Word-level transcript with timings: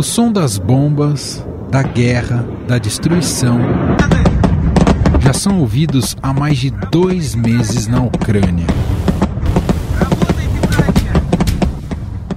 O 0.00 0.02
som 0.02 0.32
das 0.32 0.56
bombas, 0.56 1.44
da 1.70 1.82
guerra, 1.82 2.42
da 2.66 2.78
destruição 2.78 3.60
já 5.20 5.34
são 5.34 5.60
ouvidos 5.60 6.16
há 6.22 6.32
mais 6.32 6.56
de 6.56 6.70
dois 6.70 7.34
meses 7.34 7.86
na 7.86 8.00
Ucrânia. 8.00 8.66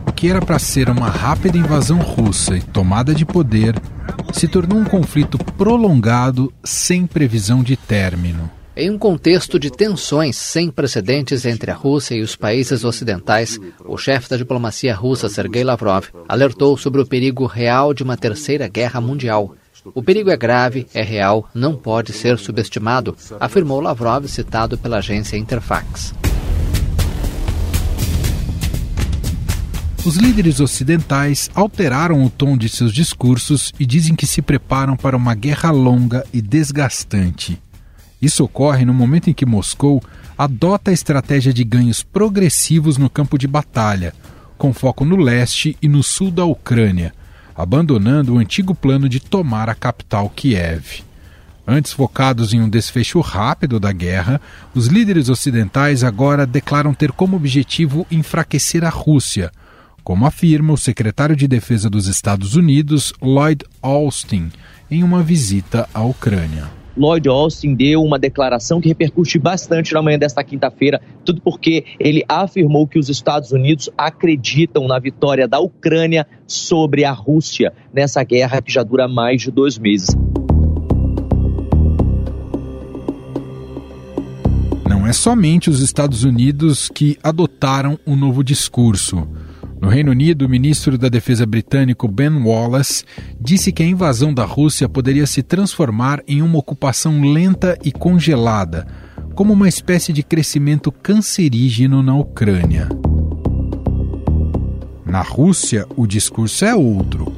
O 0.05 0.11
que 0.11 0.27
era 0.27 0.41
para 0.41 0.59
ser 0.59 0.89
uma 0.89 1.07
rápida 1.07 1.57
invasão 1.57 1.99
russa 1.99 2.57
e 2.57 2.61
tomada 2.61 3.15
de 3.15 3.25
poder 3.25 3.81
se 4.33 4.45
tornou 4.45 4.77
um 4.79 4.83
conflito 4.83 5.37
prolongado 5.37 6.51
sem 6.65 7.07
previsão 7.07 7.63
de 7.63 7.77
término. 7.77 8.51
Em 8.75 8.89
um 8.89 8.97
contexto 8.97 9.59
de 9.59 9.69
tensões 9.69 10.35
sem 10.35 10.71
precedentes 10.71 11.45
entre 11.45 11.69
a 11.69 11.75
Rússia 11.75 12.15
e 12.15 12.23
os 12.23 12.35
países 12.35 12.83
ocidentais, 12.83 13.59
o 13.85 13.95
chefe 13.99 14.27
da 14.27 14.35
diplomacia 14.35 14.95
russa, 14.95 15.29
Sergei 15.29 15.63
Lavrov, 15.63 16.07
alertou 16.27 16.75
sobre 16.75 16.99
o 16.99 17.05
perigo 17.05 17.45
real 17.45 17.93
de 17.93 18.01
uma 18.01 18.17
terceira 18.17 18.67
guerra 18.67 18.99
mundial. 18.99 19.55
O 19.93 20.01
perigo 20.01 20.31
é 20.31 20.37
grave, 20.37 20.87
é 20.91 21.03
real, 21.03 21.47
não 21.53 21.75
pode 21.75 22.13
ser 22.13 22.39
subestimado, 22.39 23.15
afirmou 23.39 23.79
Lavrov, 23.79 24.27
citado 24.27 24.75
pela 24.75 24.97
agência 24.97 25.37
Interfax. 25.37 26.11
Os 30.03 30.15
líderes 30.15 30.59
ocidentais 30.59 31.47
alteraram 31.53 32.25
o 32.25 32.29
tom 32.29 32.57
de 32.57 32.67
seus 32.69 32.91
discursos 32.91 33.71
e 33.79 33.85
dizem 33.85 34.15
que 34.15 34.25
se 34.25 34.41
preparam 34.41 34.97
para 34.97 35.15
uma 35.15 35.35
guerra 35.35 35.69
longa 35.69 36.25
e 36.33 36.41
desgastante. 36.41 37.61
Isso 38.23 38.45
ocorre 38.45 38.85
no 38.85 38.93
momento 38.93 39.29
em 39.29 39.33
que 39.33 39.45
Moscou 39.45 40.01
adota 40.37 40.91
a 40.91 40.93
estratégia 40.93 41.51
de 41.51 41.61
ganhos 41.61 42.01
progressivos 42.01 42.97
no 42.97 43.09
campo 43.09 43.37
de 43.37 43.45
batalha, 43.45 44.13
com 44.57 44.71
foco 44.73 45.03
no 45.03 45.17
leste 45.17 45.77
e 45.81 45.89
no 45.89 46.01
sul 46.01 46.31
da 46.31 46.45
Ucrânia, 46.45 47.13
abandonando 47.53 48.33
o 48.33 48.37
antigo 48.37 48.73
plano 48.73 49.09
de 49.09 49.19
tomar 49.19 49.67
a 49.67 49.75
capital 49.75 50.29
Kiev. 50.29 51.03
Antes 51.67 51.91
focados 51.91 52.53
em 52.53 52.61
um 52.61 52.69
desfecho 52.69 53.19
rápido 53.19 53.77
da 53.77 53.91
guerra, 53.91 54.39
os 54.73 54.87
líderes 54.87 55.27
ocidentais 55.27 56.01
agora 56.01 56.45
declaram 56.45 56.93
ter 56.93 57.11
como 57.11 57.35
objetivo 57.35 58.07
enfraquecer 58.09 58.85
a 58.85 58.89
Rússia, 58.89 59.51
como 60.01 60.25
afirma 60.25 60.71
o 60.71 60.77
secretário 60.77 61.35
de 61.35 61.45
Defesa 61.45 61.89
dos 61.89 62.07
Estados 62.07 62.55
Unidos, 62.55 63.13
Lloyd 63.21 63.65
Austin, 63.81 64.49
em 64.89 65.03
uma 65.03 65.21
visita 65.21 65.89
à 65.93 66.01
Ucrânia. 66.03 66.82
Lloyd 66.95 67.27
Austin 67.27 67.73
deu 67.73 68.03
uma 68.03 68.19
declaração 68.19 68.79
que 68.79 68.87
repercute 68.87 69.39
bastante 69.39 69.93
na 69.93 70.01
manhã 70.01 70.17
desta 70.17 70.43
quinta-feira, 70.43 71.01
tudo 71.25 71.41
porque 71.41 71.85
ele 71.99 72.23
afirmou 72.29 72.87
que 72.87 72.99
os 72.99 73.09
Estados 73.09 73.51
Unidos 73.51 73.89
acreditam 73.97 74.87
na 74.87 74.99
vitória 74.99 75.47
da 75.47 75.59
Ucrânia 75.59 76.27
sobre 76.45 77.03
a 77.03 77.11
Rússia 77.11 77.73
nessa 77.93 78.23
guerra 78.23 78.61
que 78.61 78.71
já 78.71 78.83
dura 78.83 79.07
mais 79.07 79.41
de 79.41 79.49
dois 79.49 79.77
meses. 79.77 80.15
Não 84.87 85.07
é 85.07 85.13
somente 85.13 85.69
os 85.69 85.81
Estados 85.81 86.23
Unidos 86.23 86.89
que 86.89 87.17
adotaram 87.23 87.97
um 88.05 88.15
novo 88.15 88.43
discurso. 88.43 89.27
No 89.83 89.89
Reino 89.89 90.11
Unido, 90.11 90.45
o 90.45 90.49
ministro 90.49 90.97
da 90.97 91.09
Defesa 91.09 91.45
britânico 91.45 92.07
Ben 92.07 92.41
Wallace 92.41 93.03
disse 93.37 93.69
que 93.69 93.83
a 93.83 93.85
invasão 93.85 94.33
da 94.33 94.45
Rússia 94.45 94.87
poderia 94.87 95.27
se 95.27 95.43
transformar 95.43 96.23
em 96.25 96.41
uma 96.41 96.57
ocupação 96.57 97.21
lenta 97.21 97.77
e 97.83 97.91
congelada, 97.91 98.87
como 99.35 99.51
uma 99.51 99.67
espécie 99.67 100.13
de 100.13 100.23
crescimento 100.23 100.89
cancerígeno 100.89 102.01
na 102.01 102.15
Ucrânia. 102.15 102.87
Na 105.05 105.21
Rússia, 105.21 105.85
o 105.97 106.07
discurso 106.07 106.63
é 106.63 106.73
outro. 106.73 107.35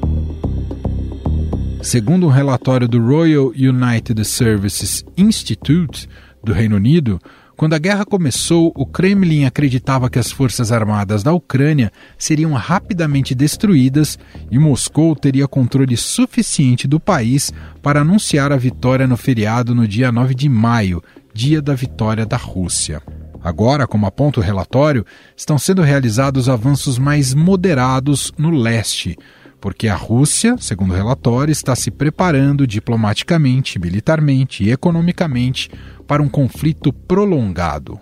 Segundo 1.82 2.28
um 2.28 2.30
relatório 2.30 2.88
do 2.88 3.04
Royal 3.04 3.48
United 3.56 4.24
Services 4.24 5.04
Institute 5.18 6.08
do 6.44 6.54
Reino 6.54 6.76
Unido, 6.76 7.20
quando 7.56 7.74
a 7.74 7.80
guerra 7.80 8.06
começou, 8.06 8.74
o 8.76 8.86
Kremlin 8.86 9.46
acreditava 9.46 10.10
que 10.10 10.20
as 10.20 10.30
forças 10.30 10.72
armadas 10.72 11.24
da 11.24 11.32
Ucrânia 11.32 11.92
seriam 12.18 12.52
rapidamente 12.52 13.34
destruídas 13.34 14.20
e 14.52 14.60
Moscou 14.60 15.16
teria 15.16 15.48
controle 15.48 15.96
suficiente 15.96 16.88
do 16.88 17.00
país 17.00 17.54
para 17.82 18.02
anunciar 18.02 18.52
a 18.52 18.58
vitória 18.58 19.08
no 19.08 19.16
feriado 19.16 19.74
no 19.74 19.88
dia 19.88 20.12
9 20.12 20.36
de 20.36 20.50
maio, 20.50 21.02
dia 21.34 21.62
da 21.62 21.74
vitória 21.74 22.26
da 22.26 22.38
Rússia. 22.38 23.02
Agora, 23.42 23.88
como 23.88 24.06
aponta 24.06 24.40
o 24.40 24.44
relatório, 24.44 25.06
estão 25.38 25.58
sendo 25.58 25.82
realizados 25.82 26.50
avanços 26.50 26.98
mais 26.98 27.34
moderados 27.34 28.34
no 28.38 28.50
leste, 28.50 29.18
porque 29.62 29.88
a 29.88 29.96
Rússia, 29.96 30.58
segundo 30.60 30.92
o 30.92 30.96
relatório, 30.96 31.52
está 31.52 31.76
se 31.76 31.90
preparando 31.90 32.68
diplomaticamente, 32.68 33.80
militarmente 33.80 34.64
e 34.64 34.72
economicamente 34.72 35.70
para 36.07 36.23
um 36.23 36.29
conflito 36.29 36.93
prolongado. 36.93 38.01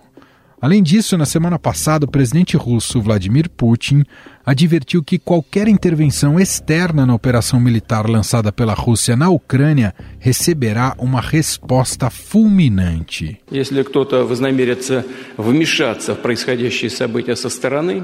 Além 0.61 0.83
disso, 0.83 1.17
na 1.17 1.25
semana 1.25 1.57
passada, 1.57 2.05
o 2.05 2.11
presidente 2.11 2.57
russo 2.57 3.01
Vladimir 3.01 3.49
Putin 3.49 4.03
advertiu 4.45 5.01
que 5.01 5.17
qualquer 5.17 5.69
intervenção 5.69 6.37
externa 6.37 7.05
na 7.05 7.13
operação 7.13 7.61
militar 7.61 8.09
lançada 8.09 8.51
pela 8.51 8.73
Rússia 8.73 9.15
na 9.15 9.29
Ucrânia 9.29 9.95
receberá 10.19 10.95
uma 10.97 11.21
resposta 11.21 12.09
fulminante. 12.09 13.39
Se 13.49 13.83
кто-то 13.85 14.25
вознамерится 14.25 15.05
вмешаться 15.37 16.13
в 16.13 16.17
происходящие 16.17 16.89
события 16.89 17.37
со 17.37 17.49
стороны, 17.49 18.03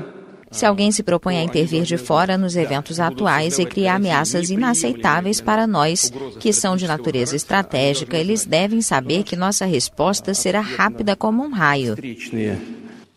se 0.50 0.66
alguém 0.66 0.90
se 0.90 1.02
propõe 1.02 1.38
a 1.38 1.42
intervir 1.42 1.84
de 1.84 1.96
fora 1.96 2.36
nos 2.36 2.56
eventos 2.56 2.98
atuais 2.98 3.58
e 3.58 3.64
criar 3.64 3.96
ameaças 3.96 4.50
inaceitáveis 4.50 5.40
para 5.40 5.66
nós, 5.66 6.12
que 6.38 6.52
são 6.52 6.76
de 6.76 6.86
natureza 6.86 7.36
estratégica, 7.36 8.16
eles 8.16 8.44
devem 8.44 8.82
saber 8.82 9.22
que 9.22 9.36
nossa 9.36 9.64
resposta 9.64 10.34
será 10.34 10.60
rápida 10.60 11.14
como 11.14 11.44
um 11.44 11.50
raio. 11.50 11.96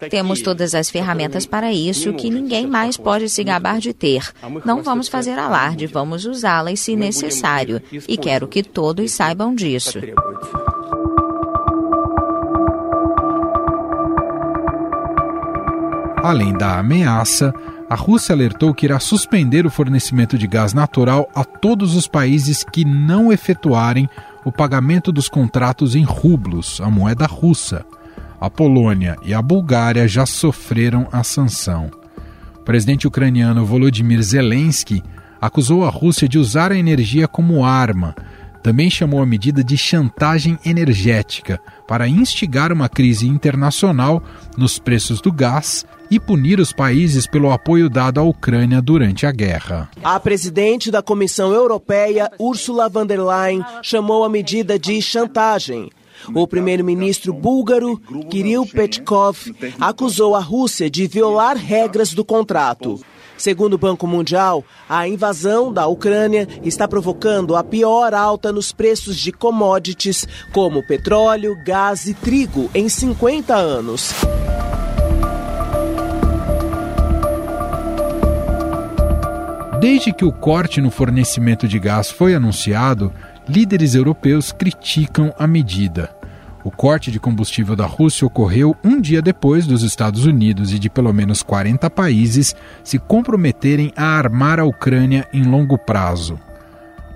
Temos 0.09 0.41
todas 0.41 0.75
as 0.75 0.89
ferramentas 0.89 1.45
para 1.45 1.71
isso 1.71 2.13
que 2.13 2.29
ninguém 2.29 2.67
mais 2.67 2.97
pode 2.97 3.29
se 3.29 3.43
gabar 3.43 3.79
de 3.79 3.93
ter. 3.93 4.31
Não 4.65 4.83
vamos 4.83 5.07
fazer 5.07 5.37
alarde, 5.39 5.87
vamos 5.87 6.25
usá-las 6.25 6.81
se 6.81 6.95
necessário. 6.95 7.81
E 8.07 8.17
quero 8.17 8.47
que 8.47 8.63
todos 8.63 9.11
saibam 9.11 9.55
disso. 9.55 9.99
Além 16.23 16.53
da 16.53 16.79
ameaça, 16.79 17.53
a 17.89 17.95
Rússia 17.95 18.31
alertou 18.31 18.73
que 18.73 18.85
irá 18.85 18.97
suspender 18.97 19.65
o 19.65 19.69
fornecimento 19.69 20.37
de 20.37 20.47
gás 20.47 20.73
natural 20.73 21.29
a 21.35 21.43
todos 21.43 21.97
os 21.97 22.07
países 22.07 22.63
que 22.63 22.85
não 22.85 23.29
efetuarem 23.29 24.07
o 24.45 24.49
pagamento 24.49 25.11
dos 25.11 25.27
contratos 25.27 25.97
em 25.97 26.03
rublos, 26.03 26.79
a 26.79 26.89
moeda 26.89 27.25
russa. 27.25 27.85
A 28.39 28.49
Polônia 28.49 29.17
e 29.21 29.33
a 29.33 29.41
Bulgária 29.41 30.07
já 30.07 30.25
sofreram 30.25 31.09
a 31.11 31.25
sanção. 31.25 31.91
O 32.55 32.63
presidente 32.63 33.05
ucraniano 33.05 33.65
Volodymyr 33.65 34.23
Zelensky 34.23 35.03
acusou 35.41 35.83
a 35.83 35.89
Rússia 35.89 36.29
de 36.29 36.39
usar 36.39 36.71
a 36.71 36.77
energia 36.77 37.27
como 37.27 37.65
arma 37.65 38.15
também 38.63 38.89
chamou 38.89 39.21
a 39.21 39.25
medida 39.25 39.61
de 39.61 39.77
chantagem 39.77 40.57
energética 40.65 41.59
para 41.85 42.07
instigar 42.07 42.71
uma 42.71 42.87
crise 42.87 43.27
internacional 43.27 44.23
nos 44.57 44.79
preços 44.79 45.19
do 45.19 45.31
gás 45.31 45.85
e 46.09 46.19
punir 46.19 46.59
os 46.59 46.71
países 46.71 47.27
pelo 47.27 47.51
apoio 47.51 47.89
dado 47.89 48.19
à 48.19 48.23
Ucrânia 48.23 48.81
durante 48.81 49.25
a 49.25 49.31
guerra. 49.31 49.89
A 50.01 50.17
presidente 50.19 50.89
da 50.89 51.01
Comissão 51.01 51.51
Europeia, 51.51 52.31
Ursula 52.39 52.87
von 52.87 53.05
der 53.05 53.19
Leyen, 53.19 53.63
chamou 53.81 54.23
a 54.23 54.29
medida 54.29 54.79
de 54.79 55.01
chantagem. 55.01 55.89
O 56.33 56.47
primeiro-ministro 56.47 57.33
búlgaro, 57.33 57.99
Kirill 58.29 58.65
Petkov, 58.65 59.37
acusou 59.79 60.35
a 60.35 60.39
Rússia 60.39 60.89
de 60.89 61.05
violar 61.05 61.57
regras 61.57 62.13
do 62.13 62.23
contrato. 62.23 63.03
Segundo 63.37 63.73
o 63.73 63.77
Banco 63.77 64.07
Mundial, 64.07 64.63
a 64.87 65.07
invasão 65.07 65.71
da 65.71 65.87
Ucrânia 65.87 66.47
está 66.63 66.87
provocando 66.87 67.55
a 67.55 67.63
pior 67.63 68.13
alta 68.13 68.51
nos 68.51 68.71
preços 68.71 69.17
de 69.17 69.31
commodities 69.31 70.27
como 70.51 70.85
petróleo, 70.85 71.57
gás 71.65 72.07
e 72.07 72.13
trigo 72.13 72.69
em 72.73 72.87
50 72.87 73.55
anos. 73.55 74.13
Desde 79.83 80.13
que 80.13 80.23
o 80.23 80.31
corte 80.31 80.79
no 80.79 80.89
fornecimento 80.89 81.67
de 81.67 81.77
gás 81.77 82.09
foi 82.09 82.33
anunciado, 82.33 83.11
líderes 83.45 83.95
europeus 83.95 84.53
criticam 84.53 85.33
a 85.37 85.45
medida. 85.45 86.09
O 86.63 86.71
corte 86.71 87.11
de 87.11 87.19
combustível 87.19 87.75
da 87.75 87.85
Rússia 87.85 88.25
ocorreu 88.25 88.75
um 88.83 89.01
dia 89.01 89.21
depois 89.21 89.67
dos 89.67 89.83
Estados 89.83 90.25
Unidos 90.25 90.73
e 90.73 90.79
de 90.79 90.89
pelo 90.89 91.11
menos 91.11 91.43
40 91.43 91.89
países 91.89 92.55
se 92.83 92.97
comprometerem 92.97 93.91
a 93.97 94.05
armar 94.05 94.59
a 94.59 94.63
Ucrânia 94.63 95.27
em 95.33 95.43
longo 95.43 95.77
prazo. 95.77 96.39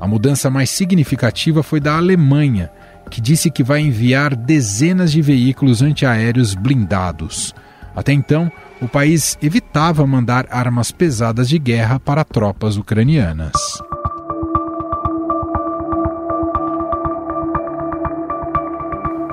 A 0.01 0.07
mudança 0.07 0.49
mais 0.49 0.69
significativa 0.69 1.63
foi 1.63 1.79
da 1.79 1.95
Alemanha, 1.95 2.69
que 3.09 3.21
disse 3.21 3.49
que 3.49 3.63
vai 3.63 3.79
enviar 3.79 4.35
dezenas 4.35 5.13
de 5.13 5.21
veículos 5.21 5.81
antiaéreos 5.81 6.53
blindados. 6.53 7.55
Até 7.95 8.11
então, 8.11 8.51
o 8.81 8.88
país 8.88 9.38
evitava 9.41 10.05
mandar 10.05 10.45
armas 10.51 10.91
pesadas 10.91 11.47
de 11.47 11.57
guerra 11.57 11.99
para 11.99 12.23
tropas 12.23 12.77
ucranianas. 12.77 13.53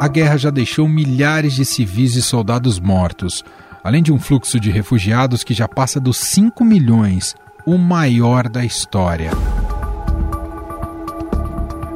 A 0.05 0.09
guerra 0.09 0.37
já 0.37 0.51
deixou 0.51 0.87
milhares 0.87 1.55
de 1.55 1.65
civis 1.65 2.15
e 2.15 2.21
soldados 2.21 2.79
mortos, 2.79 3.43
além 3.83 4.03
de 4.03 4.13
um 4.13 4.21
fluxo 4.21 4.61
de 4.61 4.71
refugiados 4.71 5.43
que 5.43 5.55
já 5.55 5.67
passa 5.67 5.99
dos 5.99 6.19
5 6.19 6.63
milhões, 6.63 7.35
o 7.65 7.79
maior 7.79 8.47
da 8.47 8.63
história. 8.63 9.31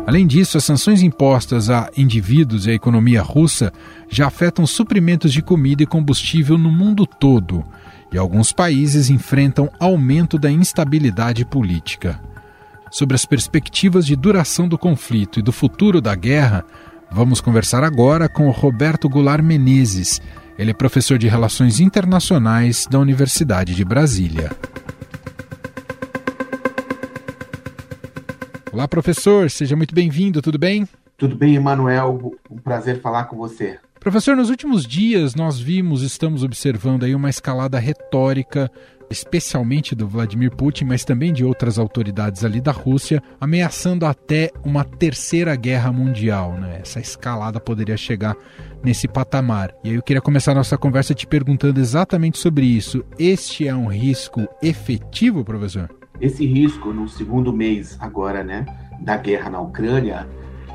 Além 0.06 0.26
disso, 0.26 0.56
as 0.56 0.64
sanções 0.64 1.02
impostas 1.02 1.68
a 1.68 1.90
indivíduos 1.94 2.66
e 2.66 2.70
à 2.70 2.72
economia 2.72 3.20
russa 3.20 3.70
já 4.08 4.28
afetam 4.28 4.66
suprimentos 4.66 5.30
de 5.30 5.42
comida 5.42 5.82
e 5.82 5.86
combustível 5.86 6.56
no 6.56 6.72
mundo 6.72 7.04
todo, 7.06 7.62
e 8.10 8.16
alguns 8.16 8.52
países 8.52 9.10
enfrentam 9.10 9.68
aumento 9.78 10.38
da 10.38 10.50
instabilidade 10.50 11.44
política. 11.44 12.18
Sobre 12.90 13.16
as 13.16 13.26
perspectivas 13.26 14.06
de 14.06 14.16
duração 14.16 14.66
do 14.66 14.78
conflito 14.78 15.38
e 15.38 15.42
do 15.42 15.52
futuro 15.52 16.00
da 16.00 16.14
guerra, 16.14 16.64
vamos 17.10 17.40
conversar 17.40 17.82
agora 17.84 18.28
com 18.28 18.48
o 18.48 18.50
Roberto 18.50 19.08
Goulart 19.08 19.42
Menezes. 19.42 20.20
Ele 20.58 20.70
é 20.70 20.74
professor 20.74 21.18
de 21.18 21.28
Relações 21.28 21.80
Internacionais 21.80 22.86
da 22.86 22.98
Universidade 22.98 23.74
de 23.74 23.84
Brasília. 23.84 24.50
Olá, 28.72 28.86
professor, 28.86 29.50
seja 29.50 29.74
muito 29.74 29.94
bem-vindo, 29.94 30.42
tudo 30.42 30.58
bem? 30.58 30.86
Tudo 31.16 31.34
bem, 31.34 31.56
Emanuel, 31.56 32.32
um 32.50 32.58
prazer 32.58 33.00
falar 33.00 33.24
com 33.24 33.36
você. 33.36 33.78
Professor, 33.98 34.36
nos 34.36 34.50
últimos 34.50 34.86
dias 34.86 35.34
nós 35.34 35.58
vimos, 35.58 36.02
estamos 36.02 36.44
observando 36.44 37.04
aí 37.04 37.14
uma 37.14 37.28
escalada 37.28 37.78
retórica, 37.78 38.70
especialmente 39.10 39.94
do 39.94 40.06
Vladimir 40.06 40.50
Putin, 40.54 40.84
mas 40.84 41.04
também 41.04 41.32
de 41.32 41.44
outras 41.44 41.78
autoridades 41.78 42.44
ali 42.44 42.60
da 42.60 42.72
Rússia, 42.72 43.22
ameaçando 43.40 44.06
até 44.06 44.50
uma 44.64 44.84
terceira 44.84 45.54
guerra 45.56 45.92
mundial, 45.92 46.52
né? 46.52 46.80
Essa 46.82 47.00
escalada 47.00 47.60
poderia 47.60 47.96
chegar 47.96 48.36
nesse 48.82 49.08
patamar. 49.08 49.74
E 49.82 49.90
aí 49.90 49.94
eu 49.96 50.02
queria 50.02 50.22
começar 50.22 50.52
a 50.52 50.56
nossa 50.56 50.76
conversa 50.76 51.14
te 51.14 51.26
perguntando 51.26 51.80
exatamente 51.80 52.38
sobre 52.38 52.66
isso. 52.66 53.04
Este 53.18 53.66
é 53.66 53.74
um 53.74 53.86
risco 53.86 54.46
efetivo, 54.62 55.44
professor? 55.44 55.90
Esse 56.20 56.46
risco, 56.46 56.92
no 56.92 57.08
segundo 57.08 57.52
mês 57.52 57.96
agora, 58.00 58.42
né, 58.42 58.66
da 59.00 59.16
guerra 59.16 59.50
na 59.50 59.60
Ucrânia, 59.60 60.28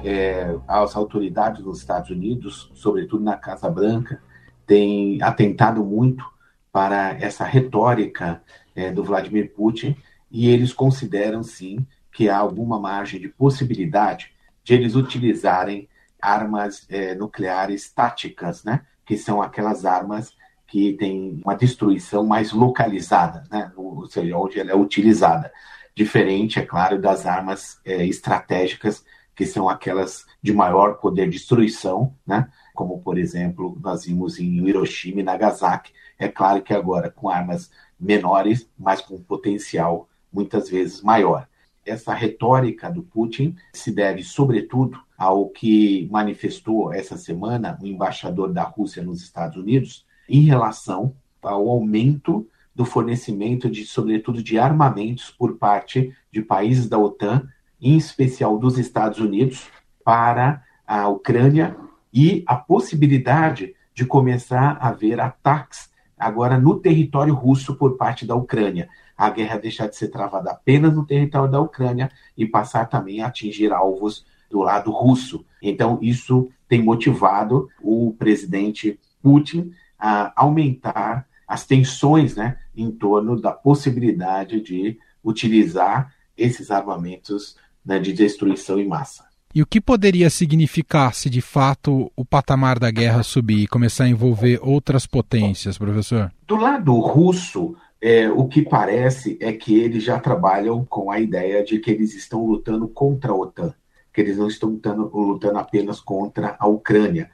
é, 0.04 0.56
as 0.68 0.96
autoridades 0.96 1.64
dos 1.64 1.80
Estados 1.80 2.10
Unidos, 2.10 2.72
sobretudo 2.74 3.24
na 3.24 3.36
Casa 3.36 3.70
Branca, 3.70 4.22
têm 4.66 5.22
atentado 5.22 5.84
muito 5.84 6.26
para 6.74 7.16
essa 7.22 7.46
retórica 7.46 8.42
é, 8.76 8.92
do 8.92 9.04
Vladimir 9.04 9.54
Putin 9.54 9.96
e 10.32 10.50
eles 10.50 10.74
consideram, 10.74 11.44
sim, 11.44 11.86
que 12.12 12.28
há 12.28 12.38
alguma 12.38 12.80
margem 12.80 13.22
de 13.22 13.30
possibilidade 13.30 14.34
de 14.64 14.74
eles 14.74 14.96
utilizarem 14.96 15.88
armas 16.20 16.88
é, 16.90 17.14
nucleares 17.14 17.92
táticas, 17.92 18.64
né, 18.64 18.82
que 19.06 19.16
são 19.16 19.40
aquelas 19.40 19.86
armas 19.86 20.36
que 20.66 20.94
tem 20.94 21.40
uma 21.46 21.56
destruição 21.56 22.26
mais 22.26 22.52
localizada, 22.52 23.44
né? 23.52 23.72
ou 23.76 24.08
seja, 24.08 24.36
onde 24.36 24.60
ela 24.60 24.72
é 24.72 24.76
utilizada. 24.76 25.54
Diferente, 25.94 26.58
é 26.58 26.66
claro, 26.66 27.00
das 27.00 27.28
armas 27.28 27.80
é, 27.86 28.04
estratégicas, 28.04 29.06
que 29.36 29.46
são 29.46 29.70
aquelas 29.70 30.26
de 30.44 30.54
maior 30.54 30.96
poder 30.96 31.26
de 31.30 31.38
destruição, 31.38 32.14
né? 32.28 32.50
como, 32.76 33.00
por 33.00 33.18
exemplo, 33.18 33.80
nós 33.82 34.06
vimos 34.06 34.38
em 34.38 34.68
Hiroshima 34.68 35.22
e 35.22 35.24
Nagasaki. 35.24 35.94
É 36.20 36.28
claro 36.28 36.62
que 36.62 36.74
agora 36.74 37.10
com 37.10 37.30
armas 37.30 37.72
menores, 37.98 38.70
mas 38.78 39.00
com 39.00 39.18
potencial 39.22 40.10
muitas 40.32 40.70
vezes 40.70 41.02
maior. 41.02 41.48
Essa 41.86 42.14
retórica 42.14 42.92
do 42.92 43.04
Putin 43.04 43.56
se 43.74 43.92
deve, 43.92 44.22
sobretudo, 44.22 45.00
ao 45.18 45.48
que 45.50 46.10
manifestou 46.12 46.92
essa 46.94 47.18
semana 47.18 47.78
o 47.82 47.88
embaixador 47.88 48.52
da 48.52 48.64
Rússia 48.64 49.02
nos 49.02 49.22
Estados 49.22 49.58
Unidos, 49.58 50.06
em 50.28 50.42
relação 50.42 51.16
ao 51.42 51.70
aumento 51.70 52.48
do 52.76 52.84
fornecimento 52.84 53.70
de, 53.70 53.86
sobretudo, 53.86 54.44
de 54.44 54.58
armamentos 54.58 55.30
por 55.30 55.58
parte 55.58 56.14
de 56.32 56.42
países 56.42 56.90
da 56.90 56.98
OTAN, 56.98 57.48
em 57.80 57.96
especial 57.96 58.58
dos 58.58 58.78
Estados 58.78 59.20
Unidos, 59.20 59.70
para 60.04 60.64
a 60.86 61.08
Ucrânia 61.08 61.76
e 62.14 62.44
a 62.46 62.56
possibilidade 62.56 63.76
de 63.94 64.06
começar 64.06 64.78
a 64.80 64.90
haver 64.90 65.20
ataques 65.20 65.90
agora 66.18 66.58
no 66.58 66.80
território 66.80 67.34
russo 67.34 67.76
por 67.76 67.98
parte 67.98 68.26
da 68.26 68.36
Ucrânia. 68.36 68.90
A 69.18 69.30
guerra 69.30 69.58
deixar 69.58 69.88
de 69.88 69.96
ser 69.96 70.10
travada 70.10 70.52
apenas 70.52 70.94
no 70.94 71.06
território 71.06 71.52
da 71.52 71.60
Ucrânia 71.60 72.12
e 72.38 72.46
passar 72.46 72.86
também 72.86 73.22
a 73.22 73.28
atingir 73.28 73.72
alvos 73.72 74.26
do 74.50 74.60
lado 74.60 74.92
russo. 74.92 75.46
Então, 75.62 76.00
isso 76.02 76.50
tem 76.68 76.82
motivado 76.82 77.70
o 77.82 78.16
presidente 78.18 79.00
Putin 79.22 79.72
a 79.98 80.34
aumentar 80.36 81.28
as 81.48 81.66
tensões 81.66 82.36
né, 82.36 82.58
em 82.76 82.92
torno 82.92 83.40
da 83.40 83.52
possibilidade 83.52 84.62
de 84.62 84.98
utilizar 85.24 86.14
esses 86.38 86.72
armamentos 86.72 87.56
né, 87.86 88.00
de 88.00 88.12
destruição 88.12 88.80
em 88.80 88.88
massa. 88.88 89.33
E 89.56 89.62
o 89.62 89.68
que 89.68 89.80
poderia 89.80 90.32
significar 90.32 91.14
se 91.14 91.30
de 91.30 91.40
fato 91.40 92.12
o 92.16 92.26
patamar 92.26 92.80
da 92.80 92.90
guerra 92.90 93.22
subir 93.22 93.60
e 93.60 93.68
começar 93.68 94.06
a 94.06 94.10
envolver 94.10 94.60
outras 94.64 95.06
potências, 95.06 95.78
professor? 95.78 96.32
Do 96.48 96.56
lado 96.56 97.00
russo, 97.00 97.76
é, 98.02 98.28
o 98.32 98.48
que 98.48 98.64
parece 98.64 99.38
é 99.40 99.54
que 99.54 99.80
eles 99.80 100.04
já 100.04 100.20
trabalham 100.20 100.84
com 100.84 101.12
a 101.12 101.20
ideia 101.20 101.64
de 101.64 101.78
que 101.78 101.92
eles 101.92 102.16
estão 102.16 102.44
lutando 102.44 102.88
contra 102.88 103.32
a 103.32 103.36
OTAN, 103.36 103.76
que 104.12 104.22
eles 104.22 104.38
não 104.38 104.48
estão 104.48 104.70
lutando, 104.70 105.08
lutando 105.14 105.60
apenas 105.60 106.00
contra 106.00 106.56
a 106.60 106.66
Ucrânia. 106.66 107.30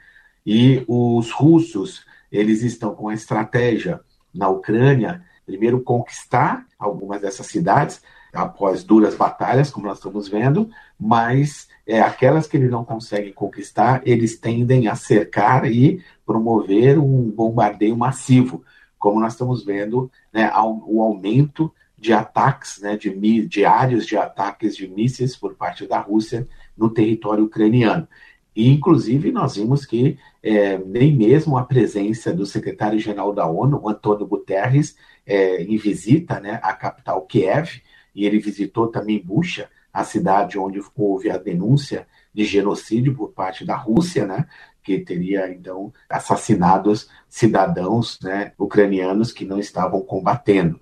E 0.46 0.84
os 0.90 1.32
russos 1.32 2.06
eles 2.30 2.64
estão 2.64 2.94
com 2.94 3.08
a 3.08 3.14
estratégia 3.14 4.02
na 4.36 4.50
Ucrânia, 4.50 5.24
primeiro 5.46 5.80
conquistar 5.80 6.66
algumas 6.78 7.22
dessas 7.22 7.48
cidades, 7.48 8.02
após 8.34 8.84
duras 8.84 9.16
batalhas, 9.16 9.70
como 9.70 9.88
nós 9.88 9.98
estamos 9.98 10.28
vendo, 10.28 10.70
mas 11.00 11.68
é, 11.86 12.00
aquelas 12.00 12.48
que 12.48 12.58
eles 12.58 12.70
não 12.70 12.86
conseguem 12.86 13.34
conquistar, 13.34 14.02
eles 14.06 14.38
tendem 14.38 14.88
a 14.88 14.96
cercar 14.96 15.70
e 15.70 16.04
promover 16.26 17.00
um 17.00 17.30
bombardeio 17.30 17.98
massivo, 17.98 18.64
como 18.98 19.20
nós 19.20 19.34
estamos 19.34 19.64
vendo 19.64 20.12
né, 20.32 20.52
o 20.86 21.02
aumento 21.02 21.74
de 21.98 22.14
ataques, 22.14 22.80
né, 22.82 22.96
de 22.96 23.12
diários 23.48 24.06
de 24.06 24.18
ataques 24.18 24.76
de 24.76 24.88
mísseis 24.88 25.36
por 25.36 25.56
parte 25.56 25.86
da 25.88 26.00
Rússia 26.00 26.48
no 26.78 26.90
território 26.90 27.46
ucraniano. 27.46 28.08
E, 28.56 28.70
inclusive, 28.70 29.32
nós 29.32 29.56
vimos 29.56 29.86
que 29.86 30.18
é, 30.42 30.78
nem 30.78 31.16
mesmo 31.16 31.58
a 31.58 31.64
presença 31.64 32.34
do 32.34 32.46
secretário-geral 32.46 33.34
da 33.34 33.48
ONU, 33.48 33.88
Antônio 33.88 34.26
Guterres, 34.26 34.96
é, 35.26 35.64
em 35.64 35.78
visita 35.78 36.40
né, 36.40 36.60
à 36.64 36.74
capital 36.74 37.22
Kiev, 37.22 37.82
e 38.14 38.26
ele 38.26 38.40
visitou 38.40 38.88
também 38.88 39.24
Bucha, 39.24 39.70
a 39.92 40.04
cidade 40.04 40.58
onde 40.58 40.82
houve 40.96 41.30
a 41.30 41.38
denúncia 41.38 42.08
de 42.34 42.46
genocídio 42.46 43.16
por 43.16 43.32
parte 43.32 43.66
da 43.66 43.76
Rússia, 43.76 44.26
né, 44.26 44.46
que 44.84 45.00
teria 45.00 45.52
então 45.52 45.94
assassinado 46.10 46.94
cidadãos 47.28 48.20
né, 48.22 48.54
ucranianos 48.58 49.32
que 49.32 49.46
não 49.46 49.60
estavam 49.60 50.02
combatendo. 50.02 50.80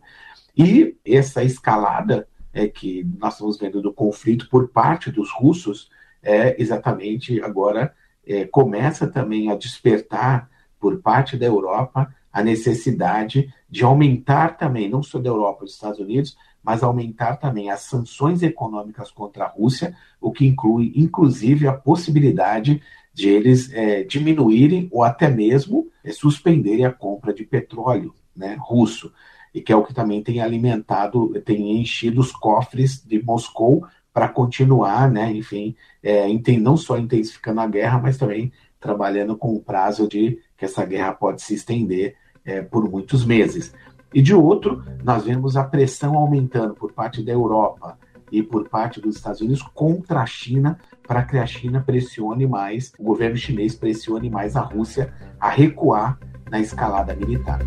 E 0.55 0.95
essa 1.05 1.43
escalada 1.43 2.27
é 2.53 2.67
que 2.67 3.07
nós 3.19 3.33
estamos 3.33 3.57
vendo 3.57 3.81
do 3.81 3.93
conflito 3.93 4.49
por 4.49 4.69
parte 4.69 5.11
dos 5.11 5.31
russos 5.31 5.89
é 6.23 6.61
exatamente 6.61 7.41
agora 7.41 7.93
é, 8.25 8.45
começa 8.45 9.07
também 9.07 9.49
a 9.49 9.55
despertar 9.55 10.49
por 10.79 11.01
parte 11.01 11.37
da 11.37 11.45
Europa 11.45 12.13
a 12.31 12.43
necessidade 12.43 13.53
de 13.69 13.83
aumentar 13.83 14.57
também, 14.57 14.89
não 14.89 15.01
só 15.01 15.17
da 15.19 15.29
Europa 15.29 15.63
dos 15.63 15.73
Estados 15.73 15.99
Unidos, 15.99 16.37
mas 16.63 16.83
aumentar 16.83 17.37
também 17.37 17.69
as 17.69 17.81
sanções 17.81 18.43
econômicas 18.43 19.11
contra 19.11 19.45
a 19.45 19.49
Rússia, 19.49 19.95
o 20.19 20.31
que 20.31 20.45
inclui, 20.45 20.91
inclusive, 20.95 21.67
a 21.67 21.73
possibilidade 21.73 22.81
de 23.13 23.29
eles 23.29 23.71
é, 23.73 24.03
diminuírem 24.03 24.87
ou 24.91 25.03
até 25.03 25.29
mesmo 25.29 25.87
é, 26.03 26.11
suspenderem 26.11 26.85
a 26.85 26.91
compra 26.91 27.33
de 27.33 27.43
petróleo 27.43 28.13
né, 28.35 28.55
russo, 28.59 29.11
e 29.53 29.61
que 29.61 29.73
é 29.73 29.75
o 29.75 29.83
que 29.83 29.93
também 29.93 30.21
tem 30.21 30.39
alimentado, 30.39 31.29
tem 31.41 31.81
enchido 31.81 32.21
os 32.21 32.31
cofres 32.31 33.03
de 33.03 33.23
Moscou 33.23 33.85
para 34.13 34.27
continuar, 34.27 35.09
né, 35.09 35.31
enfim, 35.31 35.75
é, 36.03 36.27
não 36.59 36.77
só 36.77 36.97
intensificando 36.97 37.61
a 37.61 37.67
guerra, 37.67 37.99
mas 37.99 38.17
também 38.17 38.51
trabalhando 38.79 39.35
com 39.35 39.55
o 39.55 39.59
prazo 39.59 40.07
de 40.07 40.39
que 40.57 40.65
essa 40.65 40.85
guerra 40.85 41.13
pode 41.13 41.41
se 41.41 41.53
estender 41.53 42.15
é, 42.45 42.61
por 42.61 42.89
muitos 42.89 43.25
meses. 43.25 43.73
E 44.13 44.21
de 44.21 44.33
outro, 44.33 44.83
nós 45.03 45.25
vemos 45.25 45.57
a 45.57 45.63
pressão 45.63 46.17
aumentando 46.17 46.73
por 46.73 46.93
parte 46.93 47.21
da 47.21 47.31
Europa 47.31 47.97
e 48.31 48.41
por 48.41 48.67
parte 48.67 49.01
dos 49.01 49.15
Estados 49.15 49.41
Unidos 49.41 49.61
contra 49.73 50.21
a 50.21 50.25
China, 50.25 50.77
para 51.05 51.23
que 51.23 51.37
a 51.37 51.45
China 51.45 51.83
pressione 51.85 52.45
mais, 52.47 52.91
o 52.97 53.03
governo 53.03 53.37
chinês 53.37 53.75
pressione 53.75 54.29
mais 54.29 54.55
a 54.55 54.61
Rússia 54.61 55.13
a 55.39 55.49
recuar 55.49 56.17
na 56.49 56.59
escalada 56.59 57.15
militar. 57.15 57.59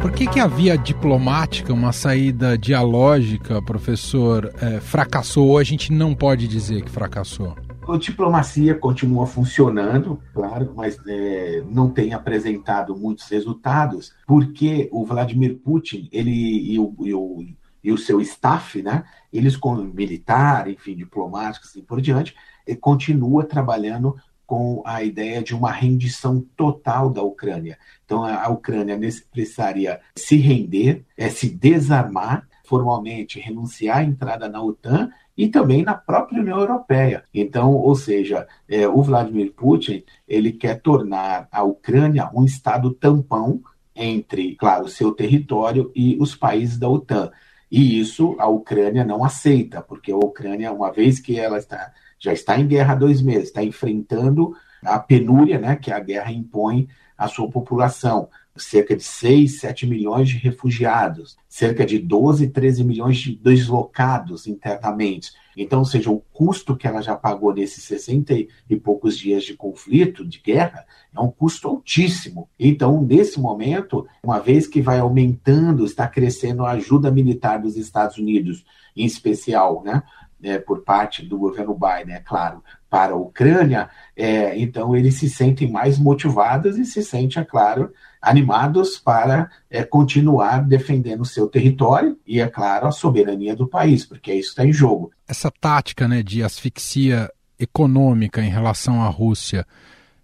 Por 0.00 0.12
que, 0.12 0.26
que 0.26 0.40
a 0.40 0.46
via 0.46 0.78
diplomática, 0.78 1.72
uma 1.72 1.92
saída 1.92 2.56
dialógica, 2.56 3.60
professor, 3.60 4.50
é, 4.60 4.80
fracassou 4.80 5.48
ou 5.48 5.58
a 5.58 5.64
gente 5.64 5.92
não 5.92 6.14
pode 6.14 6.48
dizer 6.48 6.82
que 6.82 6.90
fracassou? 6.90 7.54
A 7.88 7.96
diplomacia 7.98 8.74
continua 8.74 9.26
funcionando, 9.26 10.20
claro, 10.34 10.72
mas 10.74 10.98
é, 11.06 11.62
não 11.70 11.88
tem 11.88 12.12
apresentado 12.12 12.96
muitos 12.96 13.28
resultados, 13.28 14.12
porque 14.26 14.88
o 14.90 15.04
Vladimir 15.04 15.58
Putin 15.58 16.08
ele, 16.10 16.72
e, 16.72 16.78
o, 16.80 16.94
e, 17.00 17.14
o, 17.14 17.46
e 17.84 17.92
o 17.92 17.96
seu 17.96 18.20
staff, 18.20 18.82
né, 18.82 19.04
eles 19.32 19.56
como 19.56 19.82
militar, 19.84 20.68
enfim, 20.68 20.96
diplomáticos 20.96 21.70
e 21.70 21.78
assim 21.78 21.86
por 21.86 22.00
diante, 22.00 22.34
continua 22.80 23.44
trabalhando 23.44 24.16
com 24.44 24.82
a 24.84 25.02
ideia 25.02 25.42
de 25.42 25.54
uma 25.54 25.70
rendição 25.70 26.44
total 26.56 27.08
da 27.08 27.22
Ucrânia. 27.22 27.78
Então, 28.04 28.24
a 28.24 28.48
Ucrânia 28.48 28.98
precisaria 29.32 30.00
se 30.16 30.36
render, 30.36 31.04
é, 31.16 31.28
se 31.28 31.48
desarmar 31.48 32.48
formalmente, 32.64 33.38
renunciar 33.38 33.98
à 33.98 34.04
entrada 34.04 34.48
na 34.48 34.60
OTAN 34.60 35.08
e 35.36 35.48
também 35.48 35.82
na 35.82 35.94
própria 35.94 36.40
União 36.40 36.58
Europeia. 36.58 37.24
Então, 37.32 37.72
ou 37.72 37.94
seja, 37.94 38.46
é, 38.68 38.88
o 38.88 39.02
Vladimir 39.02 39.52
Putin 39.52 40.02
ele 40.26 40.52
quer 40.52 40.80
tornar 40.80 41.46
a 41.52 41.62
Ucrânia 41.62 42.30
um 42.34 42.44
estado 42.44 42.94
tampão 42.94 43.60
entre, 43.94 44.54
claro, 44.56 44.88
seu 44.88 45.12
território 45.12 45.92
e 45.94 46.16
os 46.20 46.34
países 46.34 46.78
da 46.78 46.88
OTAN. 46.88 47.30
E 47.70 47.98
isso 47.98 48.36
a 48.38 48.46
Ucrânia 48.46 49.04
não 49.04 49.24
aceita, 49.24 49.82
porque 49.82 50.12
a 50.12 50.16
Ucrânia, 50.16 50.72
uma 50.72 50.92
vez 50.92 51.18
que 51.18 51.38
ela 51.38 51.58
está, 51.58 51.92
já 52.18 52.32
está 52.32 52.58
em 52.58 52.66
guerra 52.66 52.92
há 52.92 52.96
dois 52.96 53.20
meses, 53.20 53.48
está 53.48 53.62
enfrentando 53.62 54.54
a 54.84 54.98
penúria 54.98 55.58
né, 55.58 55.76
que 55.76 55.90
a 55.90 55.98
guerra 55.98 56.30
impõe 56.30 56.88
à 57.18 57.26
sua 57.28 57.50
população 57.50 58.28
cerca 58.58 58.96
de 58.96 59.02
6, 59.02 59.60
7 59.60 59.86
milhões 59.86 60.28
de 60.28 60.38
refugiados, 60.38 61.36
cerca 61.48 61.84
de 61.84 61.98
12, 61.98 62.48
13 62.48 62.84
milhões 62.84 63.18
de 63.18 63.36
deslocados 63.36 64.46
internamente. 64.46 65.32
Então, 65.56 65.84
seja, 65.84 66.10
o 66.10 66.20
custo 66.32 66.76
que 66.76 66.86
ela 66.86 67.00
já 67.00 67.16
pagou 67.16 67.54
nesses 67.54 67.84
60 67.84 68.34
e 68.68 68.76
poucos 68.76 69.16
dias 69.16 69.42
de 69.44 69.54
conflito, 69.54 70.26
de 70.26 70.38
guerra, 70.38 70.84
é 71.14 71.20
um 71.20 71.30
custo 71.30 71.66
altíssimo. 71.66 72.48
Então, 72.58 73.02
nesse 73.02 73.40
momento, 73.40 74.06
uma 74.22 74.38
vez 74.38 74.66
que 74.66 74.82
vai 74.82 74.98
aumentando, 74.98 75.86
está 75.86 76.06
crescendo 76.06 76.64
a 76.64 76.72
ajuda 76.72 77.10
militar 77.10 77.58
dos 77.58 77.76
Estados 77.76 78.18
Unidos, 78.18 78.64
em 78.94 79.06
especial, 79.06 79.82
né? 79.82 80.02
É, 80.42 80.58
por 80.58 80.84
parte 80.84 81.24
do 81.24 81.38
governo 81.38 81.74
Biden, 81.74 82.14
é 82.14 82.20
claro, 82.20 82.62
para 82.90 83.14
a 83.14 83.16
Ucrânia, 83.16 83.88
é, 84.14 84.56
então 84.58 84.94
eles 84.94 85.14
se 85.14 85.30
sentem 85.30 85.70
mais 85.70 85.98
motivados 85.98 86.78
e 86.78 86.84
se 86.84 87.02
sentem, 87.02 87.42
é 87.42 87.44
claro, 87.44 87.90
animados 88.26 88.98
para 88.98 89.48
é, 89.70 89.84
continuar 89.84 90.66
defendendo 90.66 91.20
o 91.20 91.24
seu 91.24 91.46
território 91.46 92.18
e, 92.26 92.40
é 92.40 92.48
claro, 92.48 92.88
a 92.88 92.90
soberania 92.90 93.54
do 93.54 93.68
país, 93.68 94.04
porque 94.04 94.34
isso 94.34 94.48
está 94.48 94.66
em 94.66 94.72
jogo. 94.72 95.12
Essa 95.28 95.48
tática 95.48 96.08
né, 96.08 96.24
de 96.24 96.42
asfixia 96.42 97.30
econômica 97.56 98.42
em 98.42 98.50
relação 98.50 99.00
à 99.00 99.08
Rússia 99.08 99.64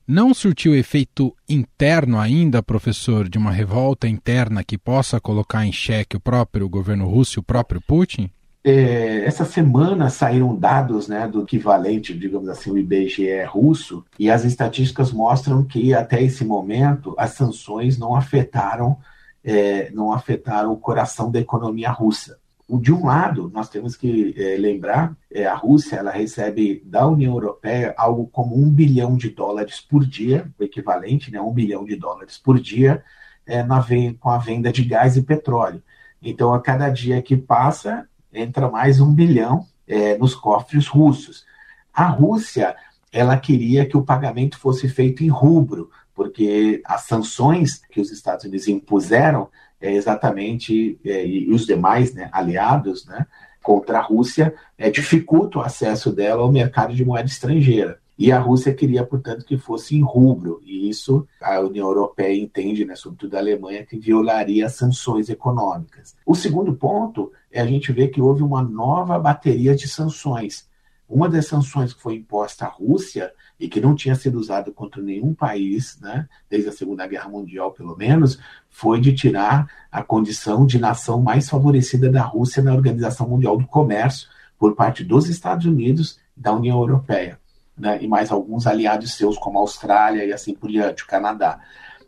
não 0.06 0.35
surtiu 0.35 0.75
efeito 0.75 1.35
interno 1.49 2.18
ainda, 2.18 2.61
professor, 2.61 3.28
de 3.28 3.38
uma 3.38 3.52
revolta 3.52 4.09
interna 4.09 4.64
que 4.64 4.76
possa 4.76 5.21
colocar 5.21 5.64
em 5.64 5.73
xeque 5.73 6.16
o 6.16 6.21
próprio 6.21 6.68
governo 6.68 7.06
russo, 7.06 7.38
o 7.38 7.42
próprio 7.42 7.80
Putin? 7.80 8.28
É, 8.64 9.25
essa 9.25 9.45
semana 9.45 10.09
saíram 10.09 10.54
dados 10.54 11.09
né, 11.09 11.26
do 11.26 11.42
equivalente, 11.42 12.16
digamos 12.16 12.49
assim, 12.49 12.71
o 12.71 12.78
IBGE 12.78 13.42
russo, 13.45 14.04
e 14.16 14.31
as 14.31 14.45
estatísticas 14.45 15.11
mostram 15.12 15.64
que 15.64 15.92
até 15.92 16.23
esse 16.23 16.45
momento 16.45 17.14
as 17.19 17.31
sanções 17.33 17.99
não 17.99 18.14
afetaram, 18.14 18.97
é, 19.42 19.90
não 19.90 20.12
afetaram 20.12 20.73
o 20.73 20.76
coração 20.76 21.31
da 21.31 21.40
economia 21.40 21.90
russa. 21.90 22.38
De 22.81 22.92
um 22.92 23.07
lado, 23.07 23.50
nós 23.52 23.69
temos 23.69 23.97
que 23.97 24.33
é, 24.38 24.57
lembrar, 24.57 25.14
é, 25.31 25.45
a 25.45 25.54
Rússia 25.54 25.97
ela 25.97 26.12
recebe 26.12 26.83
da 26.87 27.07
União 27.07 27.35
Europeia 27.35 27.92
algo 27.99 28.28
como 28.28 28.57
um 28.57 28.71
bilhão 28.71 29.16
de 29.16 29.28
dólares 29.28 29.81
por 29.81 30.07
dia, 30.07 30.49
o 30.59 30.62
equivalente, 30.62 31.33
né, 31.33 31.40
um 31.40 31.52
bilhão 31.52 31.85
de 31.85 31.97
dólares 31.97 32.38
por 32.38 32.61
dia, 32.61 33.02
é, 33.45 33.62
na, 33.62 33.85
com 34.21 34.31
a 34.31 34.38
venda 34.38 34.73
de 34.73 34.85
gás 34.85 35.16
e 35.16 35.23
petróleo. 35.23 35.83
Então, 36.23 36.54
a 36.54 36.61
cada 36.61 36.88
dia 36.88 37.21
que 37.21 37.37
passa, 37.37 38.09
entra 38.32 38.70
mais 38.70 39.00
um 39.00 39.12
bilhão 39.12 39.66
é, 39.86 40.16
nos 40.16 40.34
cofres 40.34 40.86
russos. 40.86 41.44
A 41.92 42.06
Rússia 42.06 42.74
ela 43.12 43.36
queria 43.36 43.84
que 43.84 43.96
o 43.96 44.02
pagamento 44.02 44.58
fosse 44.58 44.88
feito 44.88 45.22
em 45.22 45.28
rubro, 45.28 45.90
porque 46.14 46.80
as 46.84 47.02
sanções 47.02 47.82
que 47.90 48.00
os 48.00 48.10
Estados 48.10 48.44
Unidos 48.44 48.66
impuseram 48.68 49.48
é 49.80 49.92
exatamente 49.92 50.98
é, 51.04 51.26
e 51.26 51.52
os 51.52 51.66
demais 51.66 52.14
né, 52.14 52.30
aliados 52.32 53.04
né, 53.04 53.26
contra 53.62 53.98
a 53.98 54.02
Rússia 54.02 54.54
é, 54.78 54.90
dificultam 54.90 55.60
o 55.60 55.64
acesso 55.64 56.12
dela 56.12 56.42
ao 56.42 56.52
mercado 56.52 56.94
de 56.94 57.04
moeda 57.04 57.28
estrangeira. 57.28 58.00
E 58.19 58.31
a 58.31 58.38
Rússia 58.38 58.75
queria, 58.75 59.04
portanto, 59.04 59.45
que 59.45 59.57
fosse 59.57 59.97
em 59.97 60.02
rubro, 60.02 60.61
e 60.64 60.88
isso 60.88 61.26
a 61.40 61.59
União 61.61 61.88
Europeia 61.88 62.40
entende, 62.40 62.85
né, 62.85 62.95
sobretudo 62.95 63.35
a 63.35 63.38
Alemanha, 63.38 63.87
que 63.87 63.99
violaria 63.99 64.66
as 64.66 64.75
sanções 64.75 65.28
econômicas. 65.31 66.14
O 66.26 66.35
segundo 66.35 66.75
ponto 66.75 67.33
é 67.50 67.61
a 67.61 67.66
gente 67.66 67.90
ver 67.90 68.09
que 68.09 68.21
houve 68.21 68.42
uma 68.42 68.62
nova 68.62 69.19
bateria 69.19 69.75
de 69.75 69.88
sanções. 69.88 70.71
Uma 71.09 71.28
das 71.28 71.47
sanções 71.47 71.92
que 71.92 72.00
foi 72.00 72.14
imposta 72.16 72.66
à 72.66 72.69
Rússia 72.69 73.33
e 73.59 73.69
que 73.69 73.81
não 73.81 73.95
tinha 73.95 74.14
sido 74.14 74.38
usada 74.38 74.71
contra 74.71 75.02
nenhum 75.02 75.35
país, 75.35 75.99
né, 76.00 76.28
desde 76.50 76.69
a 76.69 76.73
Segunda 76.73 77.07
Guerra 77.07 77.28
Mundial, 77.28 77.73
pelo 77.73 77.97
menos, 77.97 78.38
foi 78.69 79.00
de 79.00 79.14
tirar 79.14 79.71
a 79.90 80.02
condição 80.02 80.66
de 80.66 80.78
nação 80.78 81.21
mais 81.21 81.49
favorecida 81.49 82.11
da 82.11 82.23
Rússia 82.23 82.62
na 82.62 82.75
Organização 82.75 83.28
Mundial 83.28 83.57
do 83.57 83.66
Comércio 83.66 84.28
por 84.59 84.75
parte 84.75 85.02
dos 85.02 85.28
Estados 85.28 85.66
Unidos 85.66 86.19
e 86.37 86.40
da 86.40 86.52
União 86.52 86.78
Europeia 86.78 87.41
né, 87.76 87.99
e 88.00 88.09
mais 88.09 88.31
alguns 88.31 88.67
aliados 88.67 89.14
seus, 89.14 89.37
como 89.38 89.59
a 89.59 89.62
Austrália 89.62 90.25
e 90.25 90.33
assim 90.33 90.55
por 90.55 90.71
diante, 90.71 91.05
o 91.05 91.07
Canadá. 91.07 91.59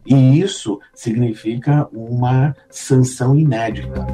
E 0.06 0.38
isso 0.38 0.80
significa 0.94 1.88
uma 1.92 2.54
sanção 2.68 3.38
inédita. 3.38 4.06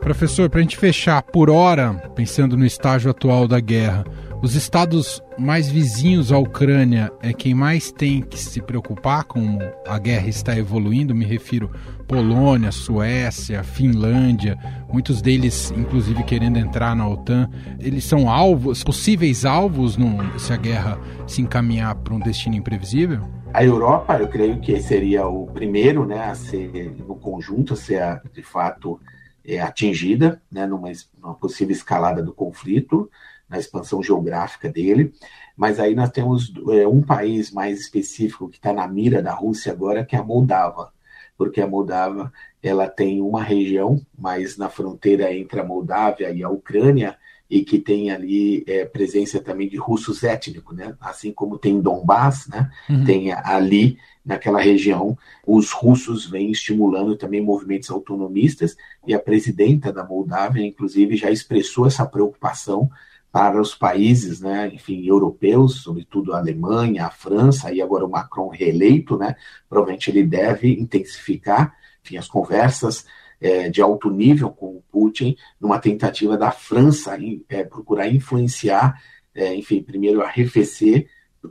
Professor, 0.00 0.50
para 0.50 0.58
a 0.58 0.62
gente 0.62 0.76
fechar 0.76 1.22
por 1.22 1.48
hora, 1.48 1.94
pensando 2.14 2.56
no 2.56 2.66
estágio 2.66 3.10
atual 3.10 3.46
da 3.46 3.60
guerra, 3.60 4.04
os 4.42 4.56
estados 4.56 5.22
mais 5.38 5.70
vizinhos 5.70 6.32
à 6.32 6.38
Ucrânia 6.38 7.12
é 7.22 7.32
quem 7.32 7.54
mais 7.54 7.92
tem 7.92 8.20
que 8.20 8.36
se 8.36 8.60
preocupar 8.60 9.22
com 9.22 9.58
a 9.86 9.98
guerra 10.00 10.26
está 10.26 10.58
evoluindo. 10.58 11.14
Me 11.14 11.24
refiro 11.24 11.70
Polônia, 12.12 12.70
Suécia, 12.70 13.64
Finlândia, 13.64 14.58
muitos 14.92 15.22
deles, 15.22 15.72
inclusive, 15.74 16.22
querendo 16.24 16.58
entrar 16.58 16.94
na 16.94 17.08
OTAN. 17.08 17.48
Eles 17.80 18.04
são 18.04 18.28
alvos, 18.28 18.84
possíveis 18.84 19.46
alvos 19.46 19.96
se 20.36 20.52
a 20.52 20.56
guerra 20.58 21.00
se 21.26 21.40
encaminhar 21.40 21.94
para 21.94 22.12
um 22.12 22.18
destino 22.18 22.54
imprevisível? 22.54 23.22
A 23.54 23.64
Europa, 23.64 24.18
eu 24.18 24.28
creio 24.28 24.60
que 24.60 24.78
seria 24.82 25.26
o 25.26 25.46
primeiro, 25.46 26.04
né, 26.04 26.26
a 26.26 26.34
ser 26.34 26.94
no 27.08 27.16
conjunto, 27.16 27.72
a 27.72 27.76
ser 27.76 28.20
de 28.30 28.42
fato 28.42 29.00
é, 29.42 29.58
atingida, 29.62 30.42
né, 30.52 30.66
numa, 30.66 30.92
numa 31.18 31.34
possível 31.34 31.74
escalada 31.74 32.22
do 32.22 32.34
conflito 32.34 33.10
na 33.48 33.58
expansão 33.58 34.02
geográfica 34.02 34.70
dele. 34.70 35.14
Mas 35.56 35.80
aí 35.80 35.94
nós 35.94 36.10
temos 36.10 36.52
é, 36.72 36.86
um 36.86 37.00
país 37.00 37.50
mais 37.50 37.80
específico 37.80 38.50
que 38.50 38.58
está 38.58 38.70
na 38.70 38.86
mira 38.86 39.22
da 39.22 39.32
Rússia 39.32 39.72
agora, 39.72 40.04
que 40.04 40.14
é 40.14 40.18
a 40.18 40.22
Moldava, 40.22 40.92
porque 41.36 41.60
a 41.60 41.66
Moldava 41.66 42.32
ela 42.62 42.88
tem 42.88 43.20
uma 43.20 43.42
região 43.42 44.00
mais 44.16 44.56
na 44.56 44.68
fronteira 44.68 45.34
entre 45.34 45.60
a 45.60 45.64
Moldávia 45.64 46.30
e 46.30 46.42
a 46.42 46.48
Ucrânia 46.48 47.16
e 47.50 47.62
que 47.62 47.78
tem 47.78 48.10
ali 48.10 48.64
é, 48.66 48.84
presença 48.84 49.38
também 49.38 49.68
de 49.68 49.76
russos 49.76 50.22
étnicos, 50.22 50.74
né? 50.74 50.96
Assim 50.98 51.32
como 51.32 51.58
tem 51.58 51.82
Donbass, 51.82 52.48
né? 52.48 52.70
Uhum. 52.88 53.04
Tem 53.04 53.32
ali 53.32 53.98
naquela 54.24 54.60
região 54.60 55.18
os 55.46 55.70
russos 55.70 56.24
vêm 56.24 56.50
estimulando 56.50 57.16
também 57.16 57.42
movimentos 57.42 57.90
autonomistas 57.90 58.76
e 59.06 59.12
a 59.12 59.18
presidenta 59.18 59.92
da 59.92 60.02
Moldávia, 60.02 60.64
inclusive, 60.64 61.16
já 61.16 61.30
expressou 61.30 61.86
essa 61.86 62.06
preocupação 62.06 62.88
para 63.32 63.58
os 63.58 63.74
países, 63.74 64.42
né, 64.42 64.70
enfim, 64.74 65.06
europeus, 65.06 65.80
sobretudo 65.80 66.34
a 66.34 66.38
Alemanha, 66.38 67.06
a 67.06 67.10
França, 67.10 67.72
e 67.72 67.80
agora 67.80 68.04
o 68.04 68.10
Macron 68.10 68.48
reeleito, 68.48 69.16
né, 69.16 69.34
provavelmente 69.66 70.10
ele 70.10 70.22
deve 70.22 70.70
intensificar, 70.70 71.74
enfim, 72.04 72.18
as 72.18 72.28
conversas 72.28 73.06
é, 73.40 73.70
de 73.70 73.80
alto 73.80 74.10
nível 74.10 74.50
com 74.50 74.76
o 74.76 74.84
Putin, 74.92 75.34
numa 75.58 75.78
tentativa 75.78 76.36
da 76.36 76.50
França 76.50 77.16
em, 77.18 77.42
é, 77.48 77.64
procurar 77.64 78.06
influenciar, 78.06 79.02
é, 79.34 79.54
enfim, 79.54 79.82
primeiro 79.82 80.20
arrefecer, 80.20 81.08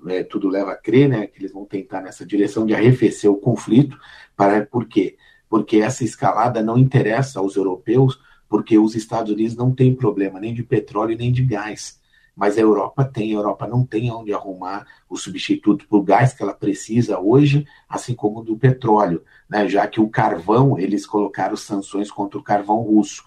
é, 0.08 0.24
tudo 0.24 0.48
leva 0.48 0.74
a 0.74 0.78
crer, 0.78 1.10
né, 1.10 1.26
que 1.26 1.40
eles 1.40 1.52
vão 1.52 1.66
tentar 1.66 2.02
nessa 2.02 2.24
direção 2.24 2.64
de 2.64 2.76
arrefecer 2.76 3.30
o 3.30 3.38
conflito, 3.38 3.98
para, 4.38 4.64
por 4.68 4.88
quê? 4.88 5.18
Porque 5.50 5.78
essa 5.78 6.04
escalada 6.04 6.62
não 6.62 6.78
interessa 6.78 7.40
aos 7.40 7.56
europeus, 7.56 8.20
porque 8.52 8.78
os 8.78 8.96
Estados 8.96 9.32
Unidos 9.32 9.56
não 9.56 9.74
têm 9.74 9.96
problema 9.96 10.38
nem 10.38 10.54
de 10.54 10.62
petróleo 10.62 11.18
nem 11.18 11.32
de 11.32 11.42
gás, 11.42 12.02
mas 12.36 12.58
a 12.58 12.62
Europa 12.62 13.06
tem, 13.06 13.32
a 13.32 13.36
Europa 13.36 13.66
não 13.66 13.86
tem 13.86 14.12
onde 14.12 14.34
arrumar 14.34 14.86
o 15.10 15.16
substituto 15.16 15.88
para 15.88 15.98
o 15.98 16.04
gás 16.04 16.34
que 16.34 16.44
ela 16.44 16.54
precisa 16.54 17.18
hoje, 17.18 17.66
assim 17.88 18.14
como 18.14 18.44
do 18.44 18.58
petróleo, 18.58 19.24
né? 19.50 19.70
já 19.70 19.88
que 19.88 20.02
o 20.02 20.10
carvão, 20.10 20.78
eles 20.78 21.06
colocaram 21.06 21.56
sanções 21.56 22.12
contra 22.12 22.38
o 22.38 22.44
carvão 22.44 22.82
russo. 22.82 23.24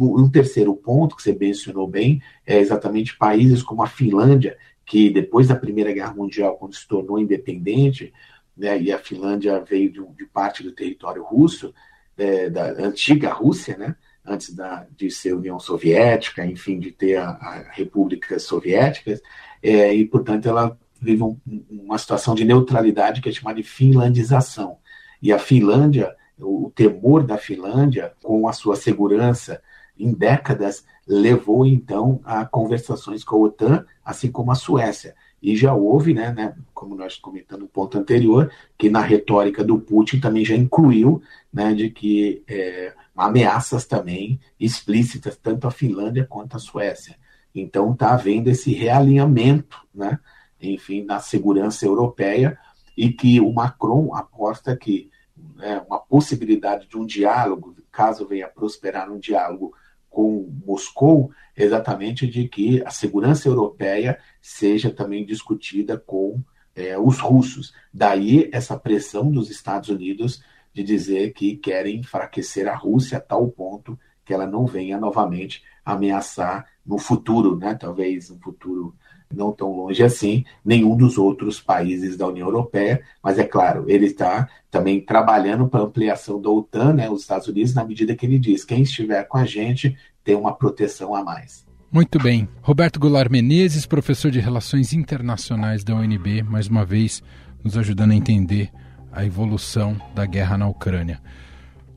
Um 0.00 0.30
terceiro 0.30 0.74
ponto 0.74 1.14
que 1.14 1.22
você 1.22 1.34
mencionou 1.34 1.86
bem 1.86 2.22
é 2.46 2.58
exatamente 2.58 3.18
países 3.18 3.62
como 3.62 3.82
a 3.82 3.86
Finlândia, 3.86 4.56
que 4.86 5.10
depois 5.10 5.48
da 5.48 5.56
Primeira 5.56 5.92
Guerra 5.92 6.14
Mundial, 6.14 6.56
quando 6.56 6.74
se 6.74 6.88
tornou 6.88 7.18
independente, 7.18 8.14
né, 8.56 8.80
e 8.80 8.90
a 8.90 8.98
Finlândia 8.98 9.60
veio 9.60 9.92
de, 9.92 10.02
de 10.16 10.24
parte 10.24 10.62
do 10.62 10.72
território 10.72 11.22
russo, 11.22 11.74
é, 12.16 12.48
da 12.48 12.70
antiga 12.82 13.30
Rússia, 13.30 13.76
né, 13.76 13.94
antes 14.28 14.54
da, 14.54 14.86
de 14.96 15.10
ser 15.10 15.34
União 15.34 15.58
Soviética, 15.58 16.44
enfim, 16.44 16.78
de 16.78 16.92
ter 16.92 17.16
a, 17.16 17.30
a 17.30 17.70
repúblicas 17.72 18.42
soviéticas, 18.42 19.22
é, 19.62 19.94
e, 19.94 20.04
portanto, 20.04 20.48
ela 20.48 20.78
vive 21.00 21.22
um, 21.22 21.36
uma 21.70 21.98
situação 21.98 22.34
de 22.34 22.44
neutralidade 22.44 23.20
que 23.20 23.28
é 23.28 23.32
chamada 23.32 23.60
de 23.60 23.68
finlandização. 23.68 24.78
E 25.22 25.32
a 25.32 25.38
Finlândia, 25.38 26.14
o, 26.38 26.66
o 26.66 26.70
temor 26.70 27.24
da 27.24 27.38
Finlândia, 27.38 28.12
com 28.22 28.46
a 28.48 28.52
sua 28.52 28.76
segurança 28.76 29.60
em 29.98 30.12
décadas, 30.12 30.84
levou, 31.06 31.66
então, 31.66 32.20
a 32.24 32.44
conversações 32.44 33.24
com 33.24 33.36
a 33.36 33.40
OTAN, 33.40 33.86
assim 34.04 34.30
como 34.30 34.52
a 34.52 34.54
Suécia. 34.54 35.14
E 35.42 35.56
já 35.56 35.72
houve, 35.72 36.12
né, 36.12 36.32
né, 36.32 36.54
como 36.74 36.94
nós 36.94 37.16
comentamos 37.16 37.62
no 37.62 37.68
ponto 37.68 37.96
anterior, 37.96 38.50
que 38.76 38.90
na 38.90 39.00
retórica 39.00 39.64
do 39.64 39.78
Putin 39.78 40.20
também 40.20 40.44
já 40.44 40.54
incluiu 40.54 41.22
né, 41.52 41.72
de 41.72 41.90
que 41.90 42.42
é, 42.46 42.92
ameaças 43.18 43.84
também 43.84 44.40
explícitas, 44.58 45.36
tanto 45.36 45.66
à 45.66 45.70
Finlândia 45.70 46.24
quanto 46.24 46.56
à 46.56 46.60
Suécia. 46.60 47.16
Então 47.54 47.92
está 47.92 48.12
havendo 48.12 48.48
esse 48.48 48.72
realinhamento, 48.72 49.78
né, 49.92 50.18
enfim, 50.60 51.04
na 51.04 51.18
segurança 51.18 51.84
europeia, 51.84 52.58
e 52.96 53.12
que 53.12 53.40
o 53.40 53.52
Macron 53.52 54.14
aposta 54.14 54.76
que 54.76 55.10
né, 55.56 55.82
uma 55.88 55.98
possibilidade 55.98 56.88
de 56.88 56.96
um 56.96 57.04
diálogo, 57.04 57.76
caso 57.90 58.26
venha 58.26 58.46
a 58.46 58.50
prosperar 58.50 59.10
um 59.10 59.18
diálogo 59.18 59.72
com 60.08 60.48
Moscou, 60.64 61.30
exatamente 61.56 62.26
de 62.26 62.48
que 62.48 62.82
a 62.84 62.90
segurança 62.90 63.48
europeia 63.48 64.18
seja 64.40 64.90
também 64.90 65.24
discutida 65.24 65.98
com 65.98 66.42
é, 66.74 66.98
os 66.98 67.18
russos. 67.18 67.72
Daí 67.92 68.48
essa 68.52 68.78
pressão 68.78 69.30
dos 69.30 69.50
Estados 69.50 69.88
Unidos 69.88 70.42
de 70.78 70.84
dizer 70.84 71.32
que 71.32 71.56
querem 71.56 71.96
enfraquecer 71.96 72.68
a 72.68 72.74
Rússia 72.76 73.18
a 73.18 73.20
tal 73.20 73.48
ponto 73.48 73.98
que 74.24 74.32
ela 74.32 74.46
não 74.46 74.64
venha 74.64 74.98
novamente 74.98 75.62
ameaçar 75.84 76.66
no 76.86 76.98
futuro, 76.98 77.56
né, 77.56 77.74
talvez 77.74 78.30
no 78.30 78.38
futuro 78.38 78.94
não 79.34 79.52
tão 79.52 79.72
longe 79.72 80.02
assim, 80.02 80.44
nenhum 80.64 80.96
dos 80.96 81.18
outros 81.18 81.60
países 81.60 82.16
da 82.16 82.28
União 82.28 82.46
Europeia, 82.46 83.02
mas 83.22 83.38
é 83.38 83.44
claro, 83.44 83.84
ele 83.88 84.06
está 84.06 84.48
também 84.70 85.00
trabalhando 85.00 85.66
para 85.66 85.82
ampliação 85.82 86.40
da 86.40 86.48
OTAN, 86.48 86.92
né, 86.94 87.10
os 87.10 87.22
Estados 87.22 87.48
Unidos, 87.48 87.74
na 87.74 87.84
medida 87.84 88.14
que 88.14 88.24
ele 88.24 88.38
diz, 88.38 88.64
quem 88.64 88.82
estiver 88.82 89.24
com 89.24 89.36
a 89.36 89.44
gente 89.44 89.96
tem 90.22 90.34
uma 90.34 90.54
proteção 90.54 91.14
a 91.14 91.24
mais. 91.24 91.66
Muito 91.90 92.18
bem. 92.18 92.48
Roberto 92.62 93.00
Goulart 93.00 93.30
Menezes, 93.30 93.86
professor 93.86 94.30
de 94.30 94.40
Relações 94.40 94.92
Internacionais 94.92 95.82
da 95.82 95.94
UNB, 95.94 96.42
mais 96.42 96.68
uma 96.68 96.84
vez 96.84 97.22
nos 97.64 97.76
ajudando 97.76 98.12
a 98.12 98.14
entender 98.14 98.70
a 99.12 99.24
evolução 99.24 99.96
da 100.14 100.26
guerra 100.26 100.58
na 100.58 100.68
Ucrânia. 100.68 101.20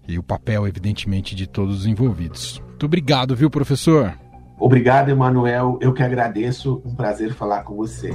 E 0.07 0.17
o 0.17 0.23
papel, 0.23 0.67
evidentemente, 0.67 1.35
de 1.35 1.47
todos 1.47 1.79
os 1.79 1.85
envolvidos. 1.85 2.61
Muito 2.67 2.85
obrigado, 2.85 3.35
viu, 3.35 3.49
professor? 3.49 4.13
Obrigado, 4.59 5.09
Emanuel. 5.09 5.77
Eu 5.81 5.93
que 5.93 6.03
agradeço. 6.03 6.81
Um 6.85 6.95
prazer 6.95 7.33
falar 7.33 7.63
com 7.63 7.75
você. 7.75 8.11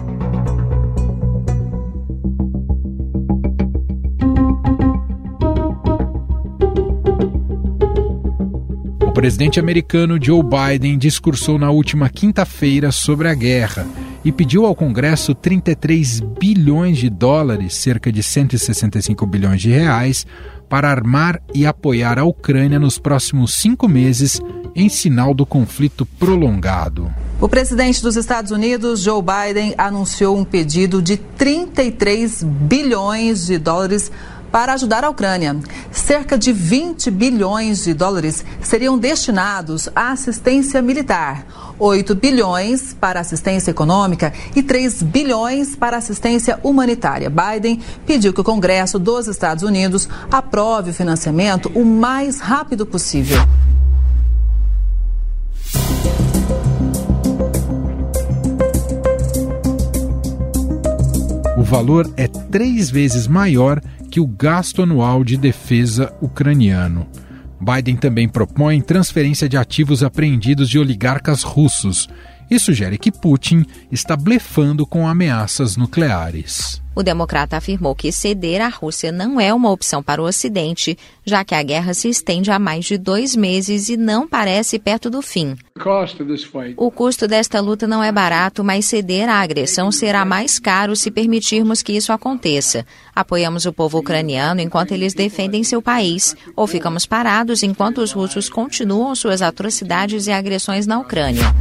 O 9.03 9.13
presidente 9.13 9.59
americano 9.59 10.23
Joe 10.23 10.43
Biden 10.43 10.99
discursou 10.99 11.59
na 11.59 11.71
última 11.71 12.09
quinta-feira 12.09 12.93
sobre 12.93 13.29
a 13.29 13.35
guerra 13.35 13.87
e 14.27 14.33
pediu 14.33 14.67
ao 14.67 14.75
Congresso 14.75 15.37
33 15.37 16.19
bilhões 16.19 16.99
de 16.99 17.09
dólares, 17.09 17.77
cerca 17.77 18.11
de 18.11 18.25
165 18.25 19.25
bilhões 19.25 19.63
de 19.63 19.71
reais, 19.71 20.27
para 20.69 20.91
armar 20.91 21.41
e 21.55 21.65
apoiar 21.65 22.19
a 22.19 22.25
Ucrânia 22.25 22.81
nos 22.81 22.99
próximos 22.99 23.55
cinco 23.55 23.87
meses 23.87 24.41
em 24.75 24.89
sinal 24.89 25.33
do 25.33 25.47
conflito 25.47 26.05
prolongado. 26.05 27.09
O 27.41 27.49
presidente 27.49 28.03
dos 28.03 28.17
Estados 28.17 28.51
Unidos, 28.51 29.03
Joe 29.03 29.23
Biden, 29.23 29.75
anunciou 29.79 30.37
um 30.37 30.45
pedido 30.45 31.01
de 31.01 31.17
33 31.17 32.43
bilhões 32.43 33.47
de 33.47 33.59
dólares 33.59 34.11
para 34.51 34.73
ajudar 34.75 35.05
a 35.05 35.11
Ucrânia. 35.11 35.57
Cerca 35.91 36.39
de 36.39 36.53
20 36.53 37.11
bilhões 37.11 37.85
de 37.85 37.95
dólares 37.95 38.45
seriam 38.63 38.99
destinados 38.99 39.89
à 39.95 40.13
assistência 40.13 40.81
militar, 40.81 41.75
8 41.79 42.15
bilhões 42.15 42.95
para 42.95 43.21
assistência 43.21 43.71
econômica 43.71 44.33
e 44.55 44.63
3 44.63 45.03
bilhões 45.03 45.77
para 45.77 45.97
assistência 45.97 46.59
humanitária. 46.63 47.31
Biden 47.31 47.81
pediu 48.07 48.33
que 48.33 48.41
o 48.41 48.45
Congresso 48.45 48.99
dos 48.99 49.27
Estados 49.27 49.63
Unidos 49.63 50.09
aprove 50.31 50.91
o 50.91 50.95
financiamento 50.95 51.71
o 51.75 51.85
mais 51.85 52.41
rápido 52.41 52.87
possível. 52.87 53.39
O 61.57 61.63
valor 61.63 62.13
é 62.19 62.29
três 62.29 62.91
vezes 62.91 63.27
maior 63.27 63.81
que 64.17 64.21
o 64.21 64.27
gasto 64.27 64.83
anual 64.83 65.23
de 65.23 65.37
defesa 65.37 66.11
ucraniano. 66.23 67.07
Biden 67.61 67.97
também 67.97 68.27
propõe 68.27 68.81
transferência 68.81 69.47
de 69.47 69.59
ativos 69.59 70.03
apreendidos 70.03 70.71
de 70.71 70.79
oligarcas 70.79 71.43
russos 71.43 72.09
e 72.51 72.59
sugere 72.59 72.99
que 72.99 73.13
Putin 73.13 73.65
está 73.91 74.17
blefando 74.17 74.87
com 74.87 75.07
ameaças 75.07 75.77
nucleares. 75.77 76.81
O 76.97 77.03
democrata 77.03 77.59
afirmou 77.59 77.95
que 77.95 78.11
ceder 78.11 78.63
à 78.63 78.69
Rússia 78.69 79.13
não 79.13 79.39
é 79.39 79.53
uma 79.53 79.71
opção 79.71 80.03
para 80.03 80.23
o 80.23 80.25
Ocidente, 80.25 80.97
já 81.27 81.45
que 81.45 81.55
a 81.55 81.63
guerra 81.63 81.93
se 81.93 82.09
estende 82.09 82.51
há 82.51 82.59
mais 82.59 82.87
de 82.87 82.97
dois 82.97 83.37
meses 83.37 83.91
e 83.91 83.99
não 83.99 84.27
parece 84.27 84.79
perto 84.79 85.11
do 85.11 85.21
fim. 85.21 85.59
O 86.79 86.91
custo 86.91 87.29
desta 87.29 87.61
luta 87.61 87.87
não 87.87 88.03
é 88.03 88.11
barato, 88.11 88.65
mas 88.65 88.87
ceder 88.87 89.29
à 89.29 89.43
agressão 89.43 89.93
será 89.93 90.25
mais 90.25 90.59
caro 90.59 90.97
se 90.97 91.11
permitirmos 91.11 91.83
que 91.83 91.93
isso 91.93 92.15
aconteça. 92.15 92.87
Apoiamos 93.15 93.67
o 93.67 93.75
povo 93.75 93.99
ucraniano 93.99 94.63
enquanto 94.63 94.93
eles 94.93 95.13
defendem 95.13 95.63
seu 95.63 95.83
país, 95.83 96.35
ou 96.57 96.67
ficamos 96.67 97.05
parados 97.05 97.63
enquanto 97.63 97.99
os 97.99 98.13
russos 98.13 98.49
continuam 98.49 99.15
suas 99.15 99.43
atrocidades 99.43 100.29
e 100.29 100.33
agressões 100.33 100.87
na 100.87 100.99
Ucrânia. 100.99 101.55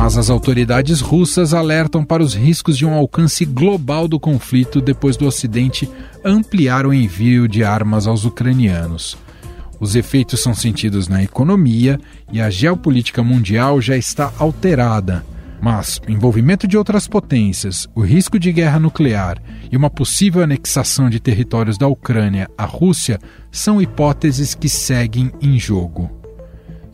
Mas 0.00 0.16
as 0.16 0.30
autoridades 0.30 1.00
russas 1.00 1.52
alertam 1.52 2.04
para 2.04 2.22
os 2.22 2.32
riscos 2.32 2.78
de 2.78 2.86
um 2.86 2.94
alcance 2.94 3.44
global 3.44 4.06
do 4.06 4.18
conflito 4.18 4.80
depois 4.80 5.16
do 5.16 5.26
Ocidente 5.26 5.90
ampliar 6.24 6.86
o 6.86 6.94
envio 6.94 7.48
de 7.48 7.64
armas 7.64 8.06
aos 8.06 8.24
ucranianos. 8.24 9.18
Os 9.80 9.96
efeitos 9.96 10.38
são 10.40 10.54
sentidos 10.54 11.08
na 11.08 11.20
economia 11.20 11.98
e 12.32 12.40
a 12.40 12.48
geopolítica 12.48 13.24
mundial 13.24 13.80
já 13.80 13.96
está 13.96 14.32
alterada. 14.38 15.26
Mas 15.60 16.00
o 16.06 16.12
envolvimento 16.12 16.68
de 16.68 16.78
outras 16.78 17.08
potências, 17.08 17.88
o 17.92 18.00
risco 18.00 18.38
de 18.38 18.52
guerra 18.52 18.78
nuclear 18.78 19.42
e 19.70 19.76
uma 19.76 19.90
possível 19.90 20.44
anexação 20.44 21.10
de 21.10 21.18
territórios 21.18 21.76
da 21.76 21.88
Ucrânia 21.88 22.48
à 22.56 22.64
Rússia 22.64 23.18
são 23.50 23.82
hipóteses 23.82 24.54
que 24.54 24.68
seguem 24.68 25.32
em 25.42 25.58
jogo 25.58 26.17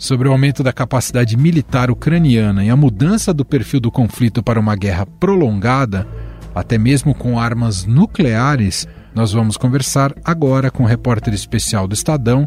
sobre 0.05 0.29
o 0.29 0.33
aumento 0.33 0.63
da 0.63 0.71
capacidade 0.71 1.35
militar 1.35 1.91
ucraniana 1.91 2.63
e 2.63 2.69
a 2.69 2.77
mudança 2.77 3.33
do 3.33 3.43
perfil 3.43 3.81
do 3.81 3.91
conflito 3.91 4.43
para 4.43 4.61
uma 4.61 4.77
guerra 4.77 5.07
prolongada, 5.07 6.07
até 6.55 6.77
mesmo 6.77 7.15
com 7.15 7.41
armas 7.41 7.87
nucleares, 7.87 8.87
nós 9.15 9.33
vamos 9.33 9.57
conversar 9.57 10.15
agora 10.23 10.71
com 10.71 10.83
o 10.83 10.87
repórter 10.87 11.33
especial 11.33 11.89
do 11.89 11.95
Estadão, 11.95 12.47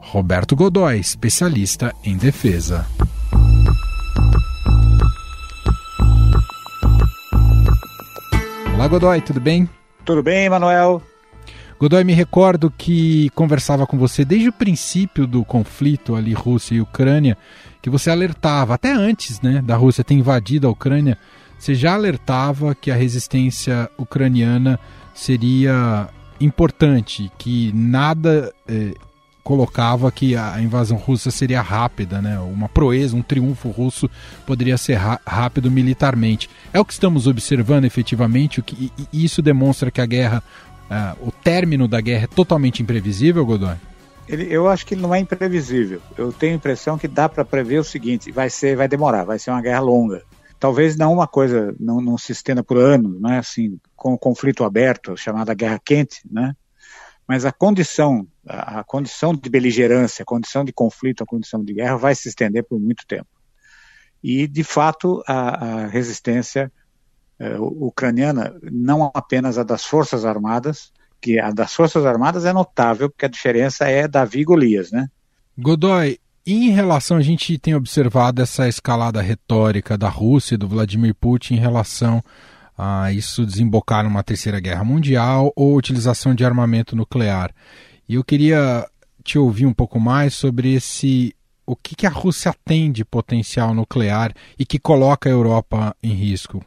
Roberto 0.00 0.56
Godoy, 0.56 0.98
especialista 0.98 1.92
em 2.02 2.16
defesa. 2.16 2.86
Olá, 8.74 8.88
Godoy, 8.88 9.20
tudo 9.20 9.40
bem? 9.40 9.68
Tudo 10.02 10.22
bem, 10.22 10.48
Manuel? 10.48 11.02
Godoy, 11.78 12.04
me 12.04 12.14
recordo 12.14 12.70
que 12.70 13.28
conversava 13.30 13.86
com 13.86 13.98
você 13.98 14.24
desde 14.24 14.48
o 14.48 14.52
princípio 14.52 15.26
do 15.26 15.44
conflito 15.44 16.14
ali 16.14 16.32
Rússia 16.32 16.76
e 16.76 16.80
Ucrânia, 16.80 17.36
que 17.82 17.90
você 17.90 18.10
alertava, 18.10 18.74
até 18.74 18.92
antes 18.92 19.42
né, 19.42 19.60
da 19.62 19.76
Rússia 19.76 20.02
ter 20.02 20.14
invadido 20.14 20.66
a 20.66 20.70
Ucrânia, 20.70 21.18
você 21.58 21.74
já 21.74 21.94
alertava 21.94 22.74
que 22.74 22.90
a 22.90 22.94
resistência 22.94 23.90
ucraniana 23.98 24.80
seria 25.14 26.08
importante, 26.40 27.30
que 27.38 27.72
nada 27.74 28.52
eh, 28.66 28.94
colocava 29.46 30.10
que 30.10 30.34
a 30.34 30.60
invasão 30.60 30.96
russa 30.96 31.30
seria 31.30 31.62
rápida, 31.62 32.20
né? 32.20 32.36
Uma 32.40 32.68
proeza, 32.68 33.16
um 33.16 33.22
triunfo 33.22 33.70
russo 33.70 34.10
poderia 34.44 34.76
ser 34.76 34.98
rápido 35.24 35.70
militarmente. 35.70 36.50
É 36.72 36.80
o 36.80 36.84
que 36.84 36.92
estamos 36.92 37.28
observando 37.28 37.84
efetivamente, 37.84 38.58
o 38.58 38.62
que, 38.64 38.90
e 39.12 39.24
isso 39.24 39.40
demonstra 39.40 39.88
que 39.88 40.00
a 40.00 40.06
guerra, 40.06 40.42
o 41.20 41.32
término 41.32 41.88
da 41.88 42.00
guerra 42.00 42.24
é 42.24 42.28
totalmente 42.28 42.82
imprevisível, 42.82 43.44
Godoy? 43.44 43.76
Ele, 44.28 44.52
eu 44.52 44.68
acho 44.68 44.84
que 44.84 44.96
não 44.96 45.14
é 45.14 45.20
imprevisível. 45.20 46.00
Eu 46.16 46.32
tenho 46.32 46.52
a 46.52 46.56
impressão 46.56 46.98
que 46.98 47.06
dá 47.06 47.28
para 47.28 47.44
prever 47.44 47.78
o 47.78 47.84
seguinte: 47.84 48.32
vai 48.32 48.50
ser, 48.50 48.76
vai 48.76 48.88
demorar, 48.88 49.24
vai 49.24 49.38
ser 49.38 49.50
uma 49.50 49.62
guerra 49.62 49.80
longa. 49.80 50.22
Talvez 50.58 50.96
não 50.96 51.12
uma 51.12 51.26
coisa, 51.26 51.74
não, 51.78 52.00
não 52.00 52.16
se 52.16 52.32
estenda 52.32 52.62
por 52.62 52.78
anos, 52.78 53.20
né? 53.20 53.38
Assim, 53.38 53.78
com 53.94 54.14
o 54.14 54.18
conflito 54.18 54.64
aberto, 54.64 55.16
chamada 55.16 55.54
guerra 55.54 55.80
quente, 55.84 56.20
né? 56.30 56.54
Mas 57.28 57.44
a 57.44 57.52
condição, 57.52 58.26
a, 58.48 58.80
a 58.80 58.84
condição 58.84 59.34
de 59.34 59.50
beligerância, 59.50 60.22
a 60.22 60.26
condição 60.26 60.64
de 60.64 60.72
conflito, 60.72 61.22
a 61.22 61.26
condição 61.26 61.62
de 61.62 61.74
guerra 61.74 61.96
vai 61.96 62.14
se 62.14 62.28
estender 62.28 62.64
por 62.64 62.80
muito 62.80 63.06
tempo. 63.06 63.28
E, 64.22 64.46
de 64.46 64.64
fato, 64.64 65.22
a, 65.26 65.84
a 65.84 65.86
resistência 65.86 66.72
ucraniana, 67.58 68.54
não 68.62 69.10
apenas 69.14 69.58
a 69.58 69.62
das 69.62 69.84
Forças 69.84 70.24
Armadas, 70.24 70.92
que 71.20 71.38
a 71.38 71.50
das 71.50 71.74
Forças 71.74 72.04
Armadas 72.06 72.44
é 72.44 72.52
notável, 72.52 73.10
porque 73.10 73.26
a 73.26 73.28
diferença 73.28 73.86
é 73.86 74.06
Davi 74.08 74.40
e 74.40 74.44
Golias, 74.44 74.90
né? 74.90 75.08
Godoy, 75.58 76.18
em 76.46 76.70
relação, 76.70 77.16
a 77.16 77.22
gente 77.22 77.58
tem 77.58 77.74
observado 77.74 78.40
essa 78.40 78.68
escalada 78.68 79.20
retórica 79.20 79.98
da 79.98 80.08
Rússia 80.08 80.54
e 80.54 80.58
do 80.58 80.68
Vladimir 80.68 81.14
Putin 81.14 81.54
em 81.54 81.58
relação 81.58 82.22
a 82.78 83.10
isso 83.12 83.44
desembocar 83.44 84.04
numa 84.04 84.22
terceira 84.22 84.60
guerra 84.60 84.84
mundial 84.84 85.52
ou 85.56 85.74
utilização 85.74 86.34
de 86.34 86.44
armamento 86.44 86.94
nuclear. 86.94 87.50
E 88.08 88.14
eu 88.14 88.22
queria 88.22 88.86
te 89.24 89.38
ouvir 89.38 89.66
um 89.66 89.72
pouco 89.74 89.98
mais 89.98 90.34
sobre 90.34 90.74
esse 90.74 91.34
o 91.66 91.74
que, 91.74 91.96
que 91.96 92.06
a 92.06 92.10
Rússia 92.10 92.54
tem 92.64 92.92
de 92.92 93.04
potencial 93.04 93.74
nuclear 93.74 94.32
e 94.56 94.64
que 94.64 94.78
coloca 94.78 95.28
a 95.28 95.32
Europa 95.32 95.96
em 96.00 96.12
risco. 96.12 96.64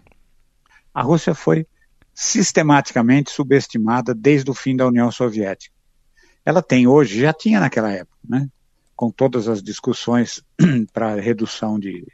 A 0.93 1.01
Rússia 1.01 1.33
foi 1.33 1.65
sistematicamente 2.13 3.31
subestimada 3.31 4.13
desde 4.13 4.51
o 4.51 4.53
fim 4.53 4.75
da 4.75 4.87
União 4.87 5.11
Soviética. 5.11 5.73
Ela 6.45 6.61
tem 6.61 6.87
hoje, 6.87 7.21
já 7.21 7.31
tinha 7.31 7.59
naquela 7.59 7.91
época, 7.91 8.17
né, 8.27 8.47
com 8.95 9.09
todas 9.09 9.47
as 9.47 9.63
discussões 9.63 10.43
para 10.91 11.15
redução 11.15 11.79
de 11.79 12.05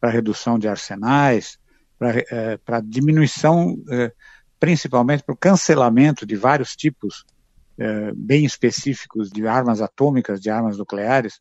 para 0.00 0.10
redução 0.10 0.58
de 0.58 0.66
arsenais, 0.66 1.58
para 1.98 2.18
é, 2.18 2.82
diminuição, 2.82 3.76
é, 3.90 4.10
principalmente 4.58 5.22
para 5.22 5.34
o 5.34 5.38
cancelamento 5.38 6.24
de 6.24 6.36
vários 6.36 6.74
tipos 6.74 7.26
é, 7.78 8.12
bem 8.14 8.44
específicos 8.44 9.30
de 9.30 9.46
armas 9.46 9.82
atômicas, 9.82 10.40
de 10.40 10.48
armas 10.48 10.78
nucleares, 10.78 11.40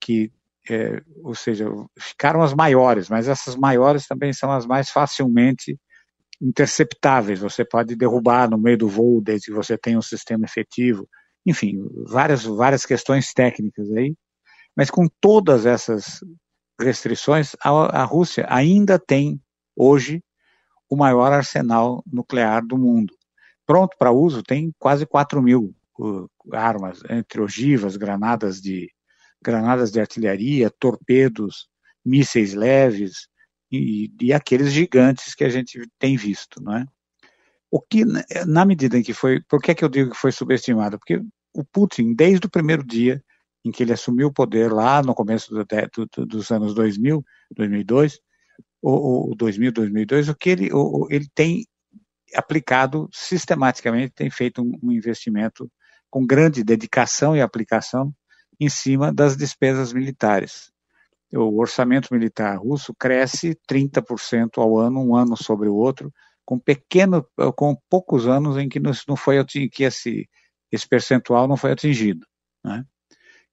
que, 0.00 0.32
é, 0.68 1.00
ou 1.22 1.34
seja, 1.34 1.66
ficaram 1.98 2.42
as 2.42 2.52
maiores, 2.52 3.08
mas 3.08 3.28
essas 3.28 3.54
maiores 3.54 4.06
também 4.06 4.32
são 4.32 4.50
as 4.50 4.66
mais 4.66 4.90
facilmente 4.90 5.78
interceptáveis, 6.40 7.40
você 7.40 7.64
pode 7.64 7.94
derrubar 7.94 8.48
no 8.48 8.58
meio 8.58 8.78
do 8.78 8.88
voo 8.88 9.20
desde 9.20 9.46
que 9.46 9.56
você 9.56 9.76
tenha 9.76 9.98
um 9.98 10.02
sistema 10.02 10.44
efetivo, 10.44 11.06
enfim, 11.44 11.78
várias, 12.06 12.44
várias 12.44 12.86
questões 12.86 13.32
técnicas 13.32 13.90
aí, 13.92 14.14
mas 14.76 14.90
com 14.90 15.06
todas 15.20 15.66
essas 15.66 16.20
restrições, 16.80 17.54
a, 17.62 17.70
a 18.02 18.04
Rússia 18.04 18.46
ainda 18.48 18.98
tem, 18.98 19.40
hoje, 19.76 20.22
o 20.88 20.96
maior 20.96 21.32
arsenal 21.32 22.02
nuclear 22.10 22.64
do 22.66 22.76
mundo. 22.76 23.14
Pronto 23.66 23.96
para 23.98 24.10
uso, 24.10 24.42
tem 24.42 24.72
quase 24.78 25.06
4 25.06 25.40
mil 25.42 25.74
uh, 25.98 26.28
armas, 26.52 27.00
entre 27.08 27.40
ogivas, 27.40 27.96
granadas 27.96 28.60
de, 28.60 28.90
granadas 29.42 29.92
de 29.92 30.00
artilharia, 30.00 30.70
torpedos, 30.78 31.68
mísseis 32.04 32.54
leves, 32.54 33.28
e, 33.70 34.10
e 34.20 34.32
aqueles 34.32 34.72
gigantes 34.72 35.34
que 35.34 35.44
a 35.44 35.48
gente 35.48 35.80
tem 35.98 36.16
visto, 36.16 36.62
não 36.62 36.76
é? 36.76 36.86
O 37.70 37.80
que, 37.80 38.04
na 38.46 38.64
medida 38.64 38.98
em 38.98 39.02
que 39.02 39.14
foi, 39.14 39.40
por 39.42 39.62
que, 39.62 39.70
é 39.70 39.74
que 39.74 39.84
eu 39.84 39.88
digo 39.88 40.10
que 40.10 40.16
foi 40.16 40.32
subestimado? 40.32 40.98
Porque 40.98 41.22
o 41.54 41.64
Putin, 41.64 42.14
desde 42.14 42.46
o 42.46 42.50
primeiro 42.50 42.84
dia 42.84 43.22
em 43.64 43.70
que 43.70 43.82
ele 43.82 43.92
assumiu 43.92 44.28
o 44.28 44.32
poder 44.32 44.72
lá 44.72 45.02
no 45.02 45.14
começo 45.14 45.54
do, 45.54 45.64
do, 45.64 46.26
dos 46.26 46.50
anos 46.50 46.74
2000, 46.74 47.24
2002, 47.54 48.18
ou, 48.82 49.34
2000, 49.36 49.70
2002, 49.70 50.28
o 50.28 50.34
que 50.34 50.50
ele, 50.50 50.72
o, 50.72 51.06
ele 51.10 51.28
tem 51.34 51.64
aplicado 52.34 53.08
sistematicamente, 53.12 54.14
tem 54.14 54.30
feito 54.30 54.62
um, 54.62 54.72
um 54.82 54.90
investimento 54.90 55.70
com 56.08 56.26
grande 56.26 56.64
dedicação 56.64 57.36
e 57.36 57.40
aplicação 57.40 58.12
em 58.58 58.68
cima 58.68 59.12
das 59.12 59.36
despesas 59.36 59.92
militares 59.92 60.72
o 61.32 61.58
orçamento 61.58 62.08
militar 62.12 62.58
russo 62.58 62.94
cresce 62.94 63.56
30% 63.70 64.58
ao 64.58 64.78
ano, 64.78 65.00
um 65.00 65.14
ano 65.14 65.36
sobre 65.36 65.68
o 65.68 65.74
outro, 65.74 66.12
com 66.44 66.58
pequeno, 66.58 67.24
com 67.56 67.76
poucos 67.88 68.26
anos 68.26 68.56
em 68.56 68.68
que 68.68 68.80
não 68.80 69.16
foi 69.16 69.44
que 69.44 69.84
esse, 69.84 70.28
esse 70.72 70.88
percentual 70.88 71.46
não 71.46 71.56
foi 71.56 71.72
atingido. 71.72 72.26
Né? 72.64 72.84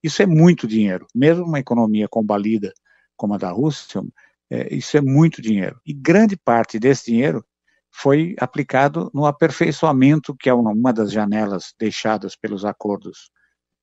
Isso 0.01 0.21
é 0.21 0.25
muito 0.25 0.67
dinheiro, 0.67 1.05
mesmo 1.13 1.45
uma 1.45 1.59
economia 1.59 2.07
combalida 2.07 2.73
como 3.15 3.33
a 3.33 3.37
da 3.37 3.51
Rússia, 3.51 4.01
é, 4.49 4.73
isso 4.73 4.97
é 4.97 5.01
muito 5.01 5.41
dinheiro. 5.41 5.79
E 5.85 5.93
grande 5.93 6.37
parte 6.37 6.79
desse 6.79 7.11
dinheiro 7.11 7.45
foi 7.91 8.35
aplicado 8.39 9.09
no 9.13 9.25
aperfeiçoamento, 9.25 10.35
que 10.35 10.49
é 10.49 10.53
uma, 10.53 10.71
uma 10.71 10.93
das 10.93 11.11
janelas 11.11 11.73
deixadas 11.79 12.35
pelos 12.35 12.63
acordos 12.63 13.31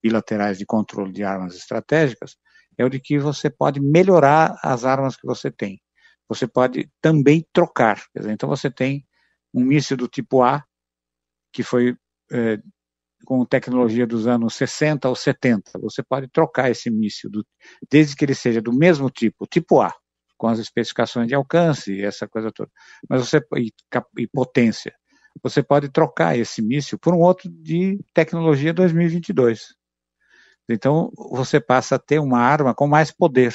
bilaterais 0.02 0.58
de 0.58 0.66
controle 0.66 1.12
de 1.12 1.24
armas 1.24 1.54
estratégicas, 1.56 2.36
é 2.78 2.84
o 2.84 2.88
de 2.88 3.00
que 3.00 3.18
você 3.18 3.50
pode 3.50 3.80
melhorar 3.80 4.58
as 4.62 4.84
armas 4.84 5.16
que 5.16 5.26
você 5.26 5.50
tem. 5.50 5.80
Você 6.28 6.46
pode 6.46 6.90
também 7.00 7.46
trocar. 7.52 8.02
Dizer, 8.16 8.32
então 8.32 8.48
você 8.48 8.70
tem 8.70 9.04
um 9.52 9.64
míssil 9.64 9.96
do 9.96 10.08
tipo 10.08 10.42
A, 10.42 10.64
que 11.52 11.62
foi 11.62 11.96
é, 12.32 12.58
com 13.24 13.44
tecnologia 13.44 14.06
dos 14.06 14.26
anos 14.26 14.54
60 14.54 15.08
ou 15.08 15.14
70. 15.14 15.78
Você 15.80 16.02
pode 16.02 16.28
trocar 16.28 16.70
esse 16.70 16.90
míssil, 16.90 17.30
do, 17.30 17.46
desde 17.90 18.16
que 18.16 18.24
ele 18.24 18.34
seja 18.34 18.60
do 18.60 18.72
mesmo 18.72 19.10
tipo, 19.10 19.46
tipo 19.46 19.80
A, 19.80 19.92
com 20.36 20.48
as 20.48 20.58
especificações 20.58 21.28
de 21.28 21.34
alcance 21.34 21.92
e 21.92 22.04
essa 22.04 22.28
coisa 22.28 22.50
toda. 22.52 22.70
Mas 23.08 23.26
você 23.28 23.38
e, 23.56 23.72
e 24.18 24.26
potência. 24.26 24.94
Você 25.42 25.62
pode 25.62 25.88
trocar 25.88 26.38
esse 26.38 26.62
míssil 26.62 26.98
por 26.98 27.14
um 27.14 27.20
outro 27.20 27.50
de 27.50 27.98
tecnologia 28.12 28.72
2022. 28.72 29.74
Então, 30.68 31.10
você 31.16 31.60
passa 31.60 31.96
a 31.96 31.98
ter 31.98 32.18
uma 32.18 32.38
arma 32.38 32.74
com 32.74 32.86
mais 32.86 33.10
poder. 33.10 33.54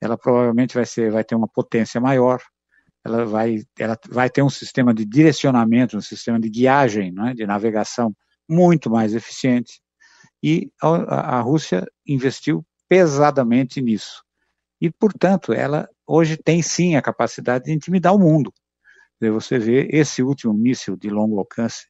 Ela 0.00 0.18
provavelmente 0.18 0.74
vai, 0.74 0.84
ser, 0.84 1.10
vai 1.10 1.24
ter 1.24 1.34
uma 1.34 1.48
potência 1.48 2.00
maior, 2.00 2.40
ela 3.04 3.24
vai, 3.24 3.62
ela 3.78 3.98
vai 4.08 4.30
ter 4.30 4.42
um 4.42 4.50
sistema 4.50 4.94
de 4.94 5.04
direcionamento, 5.04 5.96
um 5.96 6.00
sistema 6.00 6.38
de 6.38 6.48
guiagem, 6.48 7.12
né, 7.12 7.34
de 7.34 7.46
navegação 7.46 8.14
muito 8.48 8.90
mais 8.90 9.14
eficiente. 9.14 9.80
E 10.42 10.70
a, 10.80 11.38
a 11.38 11.40
Rússia 11.40 11.84
investiu 12.06 12.64
pesadamente 12.88 13.80
nisso. 13.80 14.22
E, 14.80 14.90
portanto, 14.90 15.52
ela 15.52 15.88
hoje 16.06 16.36
tem 16.36 16.60
sim 16.62 16.96
a 16.96 17.02
capacidade 17.02 17.64
de 17.64 17.72
intimidar 17.72 18.14
o 18.14 18.18
mundo. 18.18 18.52
Você 19.20 19.58
vê 19.58 19.88
esse 19.92 20.22
último 20.22 20.52
míssil 20.52 20.96
de 20.96 21.08
longo 21.08 21.38
alcance 21.38 21.86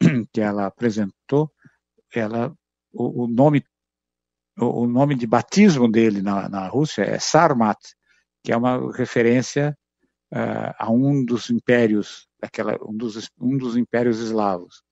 que 0.32 0.40
ela 0.40 0.66
apresentou, 0.66 1.50
ela, 2.14 2.54
o, 2.92 3.24
o 3.24 3.26
nome 3.26 3.64
o, 4.60 4.86
nome 4.86 5.14
de 5.14 5.26
batismo 5.26 5.90
dele 5.90 6.22
na, 6.22 6.48
na 6.48 6.68
Rússia 6.68 7.02
é 7.02 7.18
Sarmat, 7.18 7.78
que 8.42 8.52
é 8.52 8.56
uma 8.56 8.92
referência 8.92 9.76
uh, 10.32 10.74
a 10.78 10.90
um 10.90 11.24
dos 11.24 11.50
impérios, 11.50 12.26
daquela, 12.40 12.76
um, 12.82 12.96
dos, 12.96 13.30
um 13.40 13.56
dos 13.56 13.76
impérios 13.76 14.18
eslavos. 14.20 14.82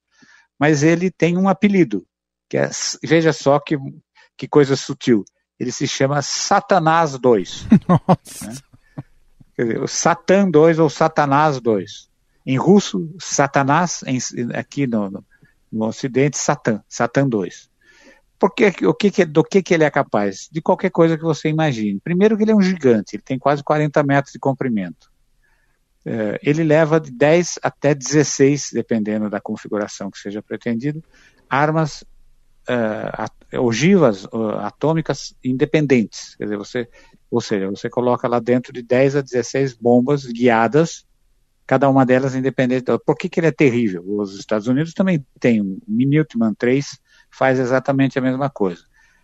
Mas 0.59 0.83
ele 0.83 1.11
tem 1.11 1.37
um 1.37 1.48
apelido, 1.48 2.07
que 2.48 2.57
é, 2.57 2.70
veja 3.02 3.33
só 3.33 3.59
que, 3.59 3.76
que 4.37 4.48
coisa 4.48 4.76
sutil, 4.76 5.24
ele 5.59 5.72
se 5.72 5.87
chama 5.87 6.22
Satanás 6.22 7.14
II. 7.14 7.20
Nossa. 7.88 8.46
Né? 8.46 8.57
Quer 9.54 9.62
dizer, 9.64 9.83
o 9.83 9.88
Satã 9.88 10.48
2 10.48 10.78
ou 10.78 10.88
Satanás 10.88 11.61
2. 11.61 12.09
Em 12.46 12.57
russo, 12.57 13.12
Satanás, 13.20 14.02
em, 14.07 14.18
aqui 14.54 14.87
no, 14.87 15.11
no, 15.11 15.24
no 15.70 15.87
Ocidente, 15.87 16.38
Satã, 16.38 16.83
Satã 16.88 17.28
2. 17.28 17.68
Porque 18.38 18.72
o 18.87 18.94
que, 18.94 19.11
que 19.11 19.24
do 19.24 19.42
que, 19.42 19.62
que 19.62 19.74
ele 19.74 19.85
é 19.85 19.90
capaz? 19.90 20.48
De 20.51 20.62
qualquer 20.62 20.90
coisa 20.90 21.16
que 21.16 21.24
você 21.24 21.48
imagine. 21.48 22.01
Primeiro 22.01 22.37
que 22.37 22.44
ele 22.44 22.53
é 22.53 22.57
um 22.57 22.62
gigante, 22.62 23.16
ele 23.16 23.22
tem 23.22 23.38
quase 23.38 23.64
40 23.64 24.03
metros 24.05 24.33
de 24.33 24.38
comprimento. 24.38 25.11
É, 26.05 26.38
ele 26.42 26.62
leva 26.62 27.01
de 27.01 27.11
10 27.11 27.59
até 27.62 27.94
16, 27.94 28.70
dependendo 28.72 29.29
da 29.29 29.40
configuração 29.40 30.11
que 30.11 30.18
seja 30.18 30.40
pretendido, 30.40 31.03
armas 31.51 32.05
uh, 32.68 33.61
ogivas 33.61 34.24
uh, 34.27 34.59
atômicas 34.61 35.35
independentes. 35.42 36.37
Quer 36.37 36.44
dizer, 36.44 36.57
você, 36.57 36.88
ou 37.31 37.40
seja, 37.40 37.68
você 37.68 37.90
coloca 37.90 38.29
lá 38.29 38.38
dentro 38.38 38.72
de 38.72 38.83
10 38.83 39.16
a 39.16 39.20
16 39.20 39.74
bombas 39.74 40.24
guiadas, 40.24 41.07
cada 41.66 41.88
uma 41.88 42.07
delas 42.07 42.35
independente. 42.35 42.87
Por 43.05 43.16
que, 43.16 43.29
que 43.29 43.40
ele 43.40 43.48
é 43.48 43.53
terrível? 43.53 44.05
Os 44.07 44.38
Estados 44.38 44.68
Unidos 44.68 44.94
também 44.94 45.24
têm 45.40 45.61
o 45.61 45.79
Minuteman 45.87 46.55
3, 46.55 46.98
faz 47.30 47.58
exatamente 47.58 48.18
a 48.18 48.22
mesma 48.22 48.48
coisa. 48.50 48.82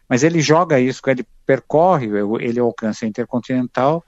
Mas 0.09 0.23
ele 0.23 0.41
joga 0.41 0.79
isso, 0.79 1.01
ele 1.07 1.27
percorre, 1.47 2.09
ele 2.41 2.61
alcança 2.61 3.05
a 3.05 3.09
intercontinental 3.09 4.05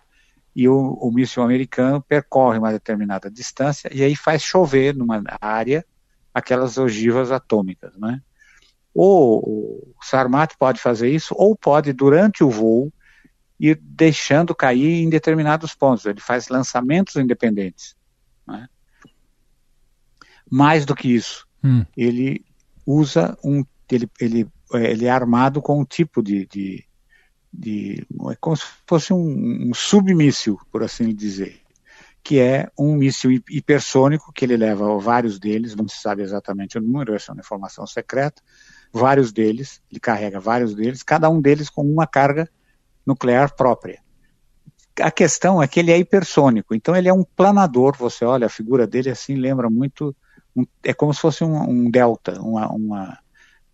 e 0.55 0.69
o, 0.69 0.95
o 0.95 1.11
míssil 1.11 1.43
americano 1.43 2.03
percorre 2.03 2.59
uma 2.59 2.73
determinada 2.73 3.31
distância 3.31 3.91
e 3.93 4.03
aí 4.03 4.15
faz 4.15 4.43
chover 4.43 4.95
numa 4.95 5.23
área 5.41 5.85
aquelas 6.33 6.77
ogivas 6.77 7.31
atômicas, 7.33 7.97
né? 7.97 8.21
Ou 8.95 9.39
o 9.41 9.95
Sarmat 10.03 10.55
pode 10.59 10.81
fazer 10.81 11.11
isso, 11.11 11.35
ou 11.37 11.55
pode, 11.55 11.93
durante 11.93 12.43
o 12.43 12.49
voo, 12.49 12.91
ir 13.59 13.79
deixando 13.83 14.55
cair 14.55 15.03
em 15.03 15.11
determinados 15.11 15.75
pontos. 15.75 16.07
Ele 16.07 16.21
faz 16.21 16.49
lançamentos 16.49 17.17
independentes. 17.17 17.95
Né? 18.47 18.69
Mais 20.51 20.87
do 20.87 20.95
que 20.95 21.09
isso, 21.15 21.47
hum. 21.63 21.85
ele 21.97 22.45
usa 22.87 23.37
um. 23.43 23.65
Ele, 23.91 24.11
ele, 24.21 24.49
ele 24.75 25.05
é 25.07 25.11
armado 25.11 25.63
com 25.63 25.81
um 25.81 25.85
tipo 25.85 26.23
de. 26.23 26.47
de, 26.47 26.85
de 27.53 28.07
é 28.31 28.37
como 28.41 28.57
se 28.57 28.65
fosse 28.87 29.13
um, 29.13 29.69
um 29.71 29.75
submíssil, 29.75 30.59
por 30.71 30.83
assim 30.83 31.15
dizer 31.15 31.61
que 32.27 32.41
é 32.41 32.69
um 32.77 32.97
míssil 32.97 33.31
hipersônico, 33.49 34.33
que 34.33 34.45
ele 34.45 34.57
leva 34.57 34.99
vários 34.99 35.39
deles, 35.39 35.77
não 35.77 35.87
se 35.87 36.01
sabe 36.01 36.23
exatamente 36.23 36.77
o 36.77 36.81
número, 36.81 37.15
essa 37.15 37.31
é 37.31 37.33
uma 37.33 37.41
informação 37.41 37.87
secreta, 37.87 38.43
vários 38.93 39.33
deles, 39.33 39.81
ele 39.89 40.01
carrega 40.01 40.41
vários 40.41 40.75
deles, 40.75 41.05
cada 41.05 41.31
um 41.31 41.41
deles 41.41 41.71
com 41.71 41.83
uma 41.83 42.05
carga 42.05 42.51
nuclear 43.07 43.55
própria. 43.55 44.03
A 45.01 45.13
questão 45.13 45.63
é 45.63 45.69
que 45.69 45.79
ele 45.79 45.93
é 45.93 45.99
hipersônico, 45.99 46.75
então 46.75 46.97
ele 46.97 47.09
é 47.09 47.13
um 47.13 47.23
planador, 47.23 47.97
você 47.97 48.25
olha, 48.25 48.49
a 48.49 48.51
figura 48.51 48.89
dele 48.89 49.09
assim 49.09 49.37
lembra 49.37 49.71
muito, 49.71 50.13
um, 50.57 50.67
é 50.83 50.93
como 50.93 51.15
se 51.15 51.21
fosse 51.21 51.45
um, 51.45 51.57
um 51.63 51.89
delta, 51.89 52.41
uma, 52.41 52.67
uma, 52.73 53.19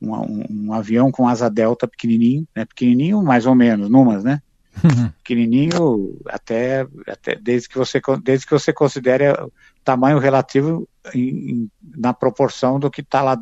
um, 0.02 0.44
um, 0.50 0.72
avião 0.72 1.10
com 1.10 1.28
asa 1.28 1.48
delta 1.48 1.86
pequenininho, 1.86 2.46
né, 2.54 2.64
pequenininho 2.64 3.22
mais 3.22 3.46
ou 3.46 3.54
menos, 3.54 3.88
numas, 3.88 4.24
né, 4.24 4.40
Uhum. 4.82 5.10
pequenininho 5.22 6.18
até, 6.26 6.86
até 7.06 7.36
desde 7.36 7.68
que 7.68 7.76
você 7.76 8.00
desde 8.22 8.46
que 8.46 8.52
você 8.52 8.72
considere 8.72 9.30
o 9.30 9.52
tamanho 9.84 10.18
relativo 10.18 10.88
em, 11.14 11.20
em, 11.20 11.70
na 11.94 12.14
proporção 12.14 12.80
do 12.80 12.90
que 12.90 13.02
está 13.02 13.22
lá 13.22 13.40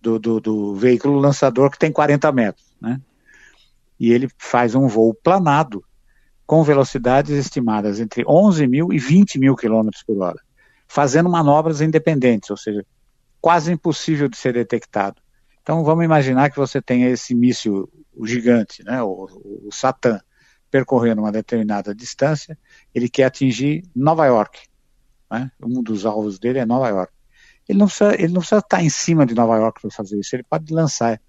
do, 0.00 0.18
do, 0.18 0.38
do, 0.38 0.74
veículo 0.74 1.18
lançador 1.18 1.70
que 1.70 1.78
tem 1.78 1.90
40 1.90 2.30
metros, 2.30 2.64
né? 2.80 3.00
E 3.98 4.12
ele 4.12 4.28
faz 4.38 4.74
um 4.74 4.86
voo 4.86 5.14
planado 5.14 5.82
com 6.46 6.62
velocidades 6.62 7.32
estimadas 7.32 7.98
entre 7.98 8.22
11 8.26 8.66
mil 8.66 8.92
e 8.92 8.98
20 8.98 9.38
mil 9.38 9.56
quilômetros 9.56 10.02
por 10.04 10.20
hora, 10.20 10.40
fazendo 10.86 11.28
manobras 11.28 11.80
independentes, 11.80 12.50
ou 12.50 12.56
seja, 12.56 12.84
quase 13.40 13.72
impossível 13.72 14.28
de 14.28 14.36
ser 14.36 14.52
detectado. 14.52 15.20
Então 15.66 15.82
vamos 15.82 16.04
imaginar 16.04 16.48
que 16.48 16.56
você 16.56 16.80
tenha 16.80 17.08
esse 17.08 17.34
míssil 17.34 17.92
gigante, 18.22 18.84
né, 18.84 19.02
o, 19.02 19.26
o, 19.64 19.68
Satan, 19.72 20.20
percorrendo 20.70 21.22
uma 21.22 21.32
determinada 21.32 21.92
distância, 21.92 22.56
ele 22.94 23.08
quer 23.08 23.24
atingir 23.24 23.82
Nova 23.92 24.24
York. 24.26 24.60
Né? 25.28 25.50
Um 25.60 25.82
dos 25.82 26.06
alvos 26.06 26.38
dele 26.38 26.60
é 26.60 26.64
Nova 26.64 26.88
York. 26.90 27.12
Ele 27.68 27.80
não 27.80 27.86
precisa, 27.88 28.14
ele 28.14 28.32
não 28.32 28.42
precisa 28.42 28.60
estar 28.60 28.80
em 28.80 28.88
cima 28.88 29.26
de 29.26 29.34
Nova 29.34 29.56
York 29.56 29.80
para 29.80 29.90
fazer 29.90 30.20
isso. 30.20 30.36
Ele 30.36 30.44
pode 30.44 30.72
lançar, 30.72 31.20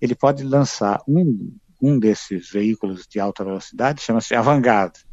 ele 0.00 0.14
pode 0.14 0.44
lançar 0.44 1.02
um, 1.08 1.52
um 1.82 1.98
desses 1.98 2.48
veículos 2.48 3.08
de 3.08 3.18
alta 3.18 3.44
velocidade, 3.44 4.02
chama-se 4.02 4.36
Avangard. 4.36 5.04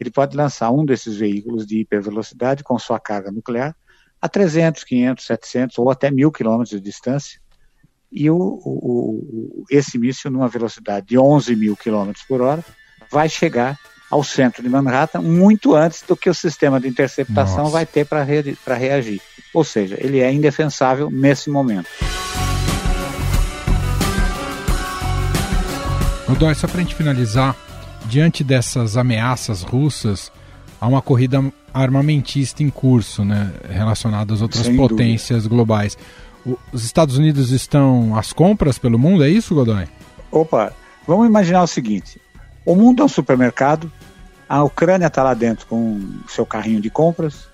Ele 0.00 0.10
pode 0.10 0.34
lançar 0.34 0.70
um 0.70 0.86
desses 0.86 1.16
veículos 1.16 1.66
de 1.66 1.80
hipervelocidade 1.80 2.64
com 2.64 2.78
sua 2.78 2.98
carga 2.98 3.30
nuclear 3.30 3.76
a 4.22 4.26
300, 4.26 4.84
500, 4.84 5.26
700 5.26 5.78
ou 5.78 5.90
até 5.90 6.10
mil 6.10 6.32
quilômetros 6.32 6.70
de 6.70 6.80
distância 6.80 7.44
e 8.16 8.30
o, 8.30 8.36
o, 8.64 9.64
esse 9.70 9.98
míssil 9.98 10.30
numa 10.30 10.48
velocidade 10.48 11.06
de 11.06 11.18
11 11.18 11.54
mil 11.54 11.76
quilômetros 11.76 12.24
por 12.24 12.40
hora 12.40 12.64
vai 13.12 13.28
chegar 13.28 13.78
ao 14.10 14.24
centro 14.24 14.62
de 14.62 14.68
Manhattan 14.70 15.20
muito 15.20 15.74
antes 15.74 16.02
do 16.02 16.16
que 16.16 16.30
o 16.30 16.34
sistema 16.34 16.80
de 16.80 16.88
interceptação 16.88 17.64
Nossa. 17.64 17.72
vai 17.72 17.84
ter 17.84 18.06
para 18.06 18.22
re 18.22 18.56
reagir. 18.66 19.20
Ou 19.52 19.62
seja, 19.62 19.98
ele 20.00 20.20
é 20.20 20.32
indefensável 20.32 21.10
nesse 21.10 21.50
momento. 21.50 21.88
Godoy, 26.26 26.54
só 26.54 26.66
para 26.66 26.78
a 26.78 26.82
gente 26.82 26.94
finalizar, 26.94 27.54
diante 28.06 28.42
dessas 28.42 28.96
ameaças 28.96 29.62
russas, 29.62 30.32
há 30.80 30.86
uma 30.86 31.02
corrida 31.02 31.44
armamentista 31.72 32.62
em 32.62 32.70
curso, 32.70 33.24
né, 33.24 33.52
relacionada 33.68 34.32
às 34.32 34.40
outras 34.40 34.64
Sem 34.64 34.76
potências 34.76 35.42
dúvida. 35.42 35.54
globais. 35.54 35.98
Os 36.72 36.84
Estados 36.84 37.18
Unidos 37.18 37.50
estão 37.50 38.16
às 38.16 38.32
compras 38.32 38.78
pelo 38.78 38.98
mundo, 38.98 39.24
é 39.24 39.28
isso, 39.28 39.54
Godoy? 39.54 39.88
Opa, 40.30 40.72
vamos 41.06 41.26
imaginar 41.26 41.62
o 41.62 41.66
seguinte: 41.66 42.20
o 42.64 42.76
mundo 42.76 43.02
é 43.02 43.04
um 43.04 43.08
supermercado, 43.08 43.90
a 44.48 44.62
Ucrânia 44.62 45.06
está 45.06 45.22
lá 45.22 45.34
dentro 45.34 45.66
com 45.66 45.98
o 46.24 46.28
seu 46.28 46.46
carrinho 46.46 46.80
de 46.80 46.88
compras, 46.88 47.48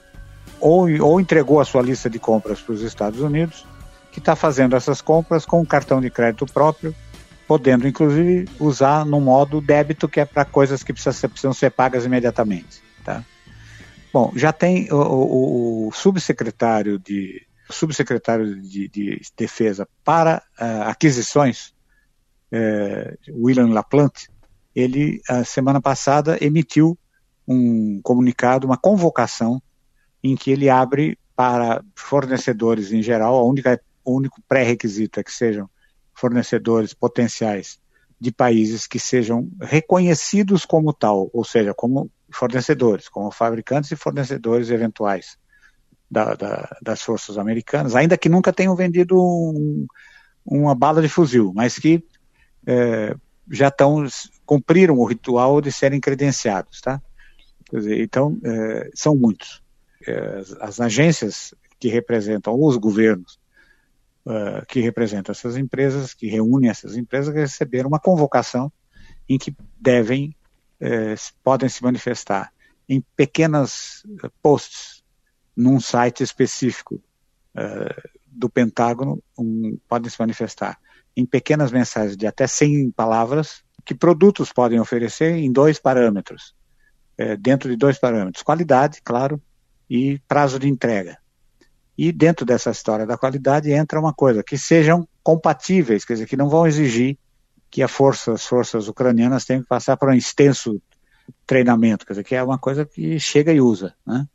ou, 0.61 0.89
ou 1.01 1.21
entregou 1.21 1.59
a 1.59 1.65
sua 1.65 1.81
lista 1.81 2.11
de 2.11 2.19
compras 2.19 2.61
para 2.61 2.75
os 2.75 2.83
Estados 2.83 3.21
Unidos, 3.21 3.67
que 4.13 4.19
está 4.19 4.37
fazendo 4.37 4.77
essas 4.77 5.01
compras 5.01 5.47
com 5.47 5.61
um 5.61 5.65
cartão 5.65 6.01
de 6.01 6.11
crédito 6.11 6.45
próprio, 6.45 6.95
podendo 7.49 7.89
inclusive 7.89 8.47
usar 8.61 9.07
no 9.07 9.21
modo 9.21 9.61
débito, 9.61 10.09
que 10.09 10.21
é 10.21 10.25
para 10.25 10.45
coisas 10.45 10.83
que 10.83 10.93
precisam 10.93 11.13
ser, 11.15 11.29
precisam 11.29 11.55
ser 11.55 11.71
pagas 11.71 12.05
imediatamente. 12.05 12.83
Tá? 13.03 13.25
Bom, 14.13 14.33
já 14.37 14.53
tem 14.53 14.93
o, 14.93 14.97
o, 14.97 15.89
o 15.89 15.93
subsecretário 15.93 16.99
de 16.99 17.43
subsecretário 17.71 18.61
de, 18.61 18.89
de 18.89 19.21
defesa 19.37 19.89
para 20.05 20.43
uh, 20.61 20.89
aquisições, 20.89 21.75
uh, 22.53 23.17
William 23.31 23.69
Laplante, 23.69 24.29
ele, 24.75 25.21
a 25.29 25.45
semana 25.45 25.81
passada, 25.81 26.39
emitiu 26.41 26.99
um 27.47 28.01
comunicado, 28.03 28.67
uma 28.67 28.77
convocação, 28.77 29.63
em 30.23 30.37
que 30.37 30.51
ele 30.51 30.71
abre 30.71 31.19
para 31.35 31.83
fornecedores 31.97 32.93
em 32.93 33.03
geral, 33.03 33.37
a 33.37 33.45
única, 33.45 33.81
o 34.05 34.17
único 34.17 34.41
pré-requisito 34.49 35.19
é 35.19 35.25
que 35.25 35.33
sejam 35.33 35.69
fornecedores 36.15 36.95
potenciais 36.95 37.81
de 38.21 38.31
países 38.31 38.87
que 38.87 39.01
sejam 39.01 39.51
reconhecidos 39.61 40.65
como 40.65 40.93
tal, 40.93 41.29
ou 41.33 41.45
seja, 41.45 41.75
como 41.75 42.09
fornecedores, 42.31 43.09
como 43.09 43.33
fabricantes 43.33 43.91
e 43.91 43.97
fornecedores 43.97 44.71
eventuais 44.71 45.37
da, 46.13 46.35
da, 46.35 46.77
das 46.83 47.01
forças 47.01 47.39
americanas, 47.39 47.97
ainda 47.97 48.19
que 48.19 48.29
nunca 48.29 48.53
tenham 48.53 48.77
vendido 48.77 49.19
um, 49.19 49.87
uma 50.45 50.75
bala 50.75 51.01
de 51.01 51.09
fuzil, 51.09 51.53
mas 51.55 51.79
que 51.79 52.05
é, 52.67 53.17
já 53.51 53.69
estão 53.69 54.07
cumpriram 54.45 54.99
o 54.99 55.07
ritual 55.07 55.63
de 55.63 55.73
serem 55.73 55.99
credenciados, 55.99 56.83
tá? 56.83 57.01
Dizer, 57.73 58.03
então 58.03 58.39
é, 58.45 58.91
são 58.95 59.17
muitos. 59.17 59.63
É, 60.07 60.39
as, 60.39 60.53
as, 60.61 60.81
agências 60.81 61.55
que 61.81 61.89
representam 61.89 62.63
os 62.63 62.77
governos 62.77 63.41
uh, 64.27 64.67
que 64.69 64.81
representam 64.81 65.33
essas 65.33 65.57
empresas, 65.57 66.13
que 66.13 66.27
reúnem 66.27 66.69
essas 66.69 66.97
empresas, 66.97 67.35
receberam 67.35 67.89
uma 67.89 68.01
convocação 68.01 68.71
em 69.29 69.39
que 69.39 69.57
devem 69.81 70.37
é, 70.79 71.15
podem 71.43 71.69
se 71.69 71.83
manifestar 71.83 72.53
em 72.89 73.03
pequenas 73.17 74.03
posts 74.43 75.02
num 75.57 75.81
site 75.81 76.23
específico 76.23 76.95
uh, 77.57 78.11
do 78.27 78.49
Pentágono, 78.49 79.23
um, 79.39 79.79
podem 79.89 80.11
se 80.11 80.19
manifestar 80.19 80.79
em 81.17 81.27
pequenas 81.27 81.71
mensagens 81.71 82.17
de 82.17 82.27
até 82.27 82.47
100 82.47 82.91
palavras, 82.93 83.63
que 83.85 83.95
produtos 83.95 84.53
podem 84.53 84.81
oferecer 84.81 85.35
em 85.37 85.53
dois 85.53 85.79
parâmetros, 85.79 86.55
é, 87.19 87.37
dentro 87.37 87.69
de 87.69 87.77
dois 87.77 87.99
parâmetros, 87.99 88.43
qualidade, 88.43 89.01
claro, 89.03 89.41
e 89.89 90.19
prazo 90.27 90.59
de 90.59 90.69
entrega. 90.69 91.19
E 91.99 92.11
dentro 92.11 92.47
dessa 92.47 92.71
história 92.71 93.05
da 93.05 93.19
qualidade 93.19 93.71
entra 93.71 94.01
uma 94.01 94.15
coisa, 94.15 94.43
que 94.43 94.57
sejam 94.57 95.07
compatíveis, 95.23 96.05
quer 96.05 96.15
dizer, 96.15 96.27
que 96.27 96.37
não 96.37 96.49
vão 96.49 96.67
exigir 96.67 97.19
que 97.71 97.83
a 97.83 97.89
força, 97.89 98.33
as 98.33 98.47
forças 98.47 98.89
ucranianas 98.89 99.45
tenham 99.45 99.63
que 99.63 99.69
passar 99.69 99.97
por 99.97 100.09
um 100.09 100.15
extenso 100.15 100.81
treinamento, 101.47 102.07
quer 102.07 102.15
dizer, 102.15 102.25
que 102.25 102.35
é 102.35 102.43
uma 102.43 102.59
coisa 102.59 102.87
que 102.87 103.19
chega 103.19 103.53
e 103.53 103.61
usa, 103.61 103.95
né? 104.07 104.27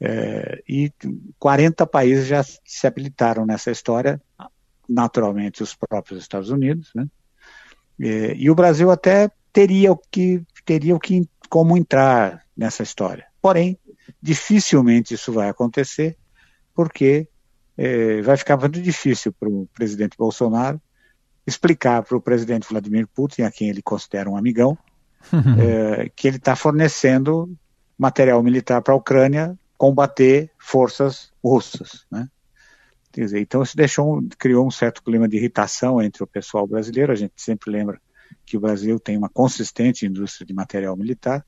É, 0.00 0.62
e 0.68 0.92
40 1.38 1.86
países 1.86 2.26
já 2.26 2.42
se 2.42 2.86
habilitaram 2.86 3.44
nessa 3.44 3.70
história, 3.70 4.20
naturalmente 4.88 5.62
os 5.62 5.74
próprios 5.74 6.20
Estados 6.20 6.50
Unidos, 6.50 6.90
né? 6.94 7.06
E, 7.98 8.34
e 8.36 8.50
o 8.50 8.54
Brasil 8.54 8.90
até 8.90 9.30
teria 9.52 9.90
o 9.92 9.96
que 9.96 10.42
teria 10.64 10.94
o 10.94 11.00
que 11.00 11.28
como 11.48 11.76
entrar 11.76 12.44
nessa 12.56 12.82
história. 12.82 13.26
Porém, 13.42 13.76
dificilmente 14.22 15.14
isso 15.14 15.32
vai 15.32 15.48
acontecer, 15.48 16.16
porque 16.74 17.26
é, 17.76 18.22
vai 18.22 18.36
ficar 18.36 18.56
muito 18.56 18.80
difícil 18.80 19.32
para 19.32 19.48
o 19.48 19.66
presidente 19.74 20.16
Bolsonaro 20.16 20.80
explicar 21.46 22.02
para 22.02 22.16
o 22.16 22.20
presidente 22.20 22.68
Vladimir 22.68 23.08
Putin, 23.08 23.42
a 23.42 23.50
quem 23.50 23.70
ele 23.70 23.80
considera 23.80 24.28
um 24.28 24.36
amigão, 24.36 24.76
é, 25.58 26.10
que 26.14 26.28
ele 26.28 26.36
está 26.36 26.54
fornecendo 26.54 27.50
material 27.96 28.42
militar 28.42 28.82
para 28.82 28.92
a 28.92 28.96
Ucrânia 28.96 29.58
combater 29.78 30.50
forças 30.58 31.32
russas. 31.42 32.04
Né? 32.10 32.28
Dizer, 33.12 33.40
então 33.40 33.62
isso 33.62 33.76
deixou, 33.76 34.22
criou 34.36 34.66
um 34.66 34.70
certo 34.70 35.02
clima 35.02 35.28
de 35.28 35.36
irritação 35.36 36.02
entre 36.02 36.22
o 36.22 36.26
pessoal 36.26 36.66
brasileiro. 36.66 37.12
A 37.12 37.16
gente 37.16 37.32
sempre 37.36 37.70
lembra 37.70 38.00
que 38.44 38.56
o 38.56 38.60
Brasil 38.60 38.98
tem 39.00 39.16
uma 39.16 39.28
consistente 39.28 40.04
indústria 40.04 40.46
de 40.46 40.52
material 40.52 40.96
militar, 40.96 41.46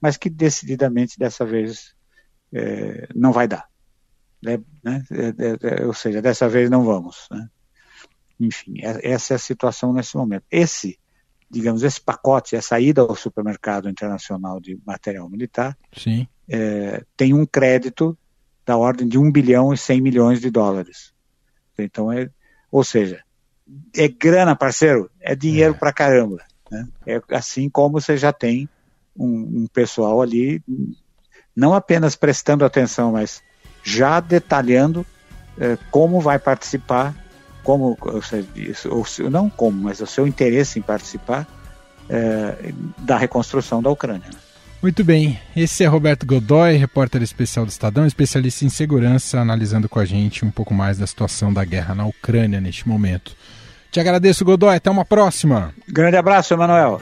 mas 0.00 0.16
que 0.16 0.28
decididamente 0.28 1.18
dessa 1.18 1.44
vez 1.44 1.94
é, 2.52 3.08
não 3.14 3.32
vai 3.32 3.46
dar. 3.46 3.68
Né? 4.42 4.58
né? 4.82 5.04
É, 5.10 5.26
é, 5.26 5.82
é, 5.82 5.86
ou 5.86 5.94
seja, 5.94 6.20
dessa 6.20 6.48
vez 6.48 6.68
não 6.70 6.84
vamos. 6.84 7.28
Né? 7.30 7.48
Enfim, 8.40 8.80
é, 8.82 9.10
essa 9.10 9.34
é 9.34 9.36
a 9.36 9.38
situação 9.38 9.92
nesse 9.92 10.16
momento. 10.16 10.44
Esse, 10.50 10.98
digamos, 11.50 11.82
esse 11.82 12.00
pacote, 12.00 12.56
essa 12.56 12.78
ida 12.80 13.02
ao 13.02 13.14
supermercado 13.14 13.88
internacional 13.88 14.60
de 14.60 14.78
material 14.84 15.28
militar, 15.28 15.76
é, 16.48 17.04
tem 17.16 17.32
um 17.32 17.46
crédito 17.46 18.16
da 18.64 18.76
ordem 18.76 19.06
de 19.06 19.18
1 19.18 19.30
bilhão 19.30 19.72
e 19.72 19.78
100 19.78 20.00
milhões 20.00 20.40
de 20.40 20.50
dólares. 20.50 21.12
Então, 21.78 22.10
é, 22.10 22.28
ou 22.70 22.82
seja, 22.82 23.22
é 23.94 24.08
grana, 24.08 24.56
parceiro, 24.56 25.10
é 25.20 25.34
dinheiro 25.34 25.74
é. 25.74 25.78
pra 25.78 25.92
caramba. 25.92 26.38
Né? 26.70 26.88
É 27.06 27.20
assim 27.30 27.68
como 27.68 28.00
você 28.00 28.16
já 28.16 28.32
tem 28.32 28.68
um, 29.16 29.62
um 29.62 29.66
pessoal 29.72 30.20
ali, 30.20 30.62
não 31.54 31.74
apenas 31.74 32.16
prestando 32.16 32.64
atenção, 32.64 33.12
mas 33.12 33.42
já 33.82 34.20
detalhando 34.20 35.06
é, 35.58 35.78
como 35.90 36.20
vai 36.20 36.38
participar, 36.38 37.14
como, 37.66 37.98
ou 38.00 38.22
seja, 38.22 38.46
ou, 38.88 39.04
não 39.28 39.50
como, 39.50 39.82
mas 39.82 40.00
o 40.00 40.06
seu 40.06 40.24
interesse 40.24 40.78
em 40.78 40.82
participar 40.82 41.44
é, 42.08 42.72
da 42.98 43.18
reconstrução 43.18 43.82
da 43.82 43.90
Ucrânia. 43.90 44.30
Muito 44.80 45.02
bem, 45.02 45.40
esse 45.56 45.82
é 45.82 45.86
Roberto 45.88 46.24
Godoy, 46.24 46.76
repórter 46.76 47.22
especial 47.22 47.66
do 47.66 47.70
Estadão, 47.70 48.06
especialista 48.06 48.64
em 48.64 48.68
segurança, 48.68 49.40
analisando 49.40 49.88
com 49.88 49.98
a 49.98 50.04
gente 50.04 50.44
um 50.44 50.50
pouco 50.50 50.72
mais 50.72 50.96
da 50.96 51.08
situação 51.08 51.52
da 51.52 51.64
guerra 51.64 51.92
na 51.92 52.06
Ucrânia 52.06 52.60
neste 52.60 52.88
momento. 52.88 53.34
Te 53.90 53.98
agradeço, 53.98 54.44
Godoy, 54.44 54.76
até 54.76 54.88
uma 54.88 55.04
próxima. 55.04 55.74
Grande 55.88 56.16
abraço, 56.16 56.54
Emanuel. 56.54 57.00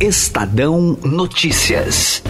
Estadão 0.00 0.98
Notícias. 1.04 2.22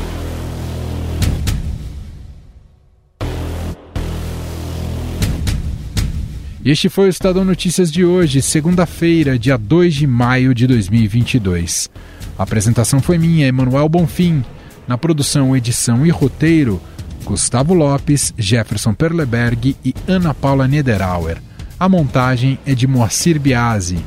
Este 6.65 6.89
foi 6.89 7.07
o 7.07 7.09
Estadão 7.09 7.45
Notícias 7.45 7.93
de 7.93 8.05
hoje, 8.05 8.43
segunda-feira, 8.43 9.39
dia 9.39 9.57
2 9.57 9.95
de 9.95 10.07
maio 10.09 10.53
de 10.53 10.67
2022. 10.67 11.89
A 12.37 12.43
apresentação 12.43 13.01
foi 13.01 13.19
minha, 13.19 13.47
Emanuel 13.47 13.89
Bonfim. 13.89 14.45
Na 14.89 14.99
produção, 14.99 15.57
edição 15.57 16.05
e 16.05 16.11
roteiro, 16.11 16.81
Gustavo 17.25 17.73
Lopes, 17.73 18.35
Jefferson 18.37 18.93
Perleberg 18.93 19.77
e 19.85 19.95
Ana 20.09 20.35
Paula 20.35 20.67
Niederauer. 20.67 21.41
A 21.79 21.89
montagem 21.89 22.59
é 22.67 22.75
de 22.75 22.89
Moacir 22.89 23.39
Biasi. 23.39 24.05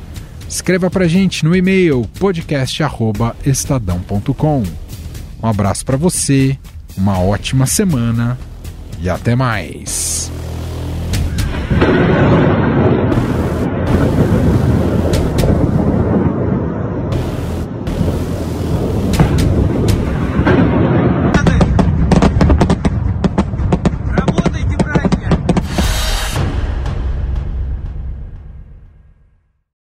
Escreva 0.54 0.88
pra 0.88 1.08
gente 1.08 1.44
no 1.44 1.56
e-mail 1.56 2.08
podcast@estadão.com. 2.20 4.62
Um 5.42 5.46
abraço 5.48 5.84
para 5.84 5.96
você, 5.96 6.56
uma 6.96 7.18
ótima 7.18 7.66
semana 7.66 8.38
e 9.00 9.10
até 9.10 9.34
mais. 9.34 10.30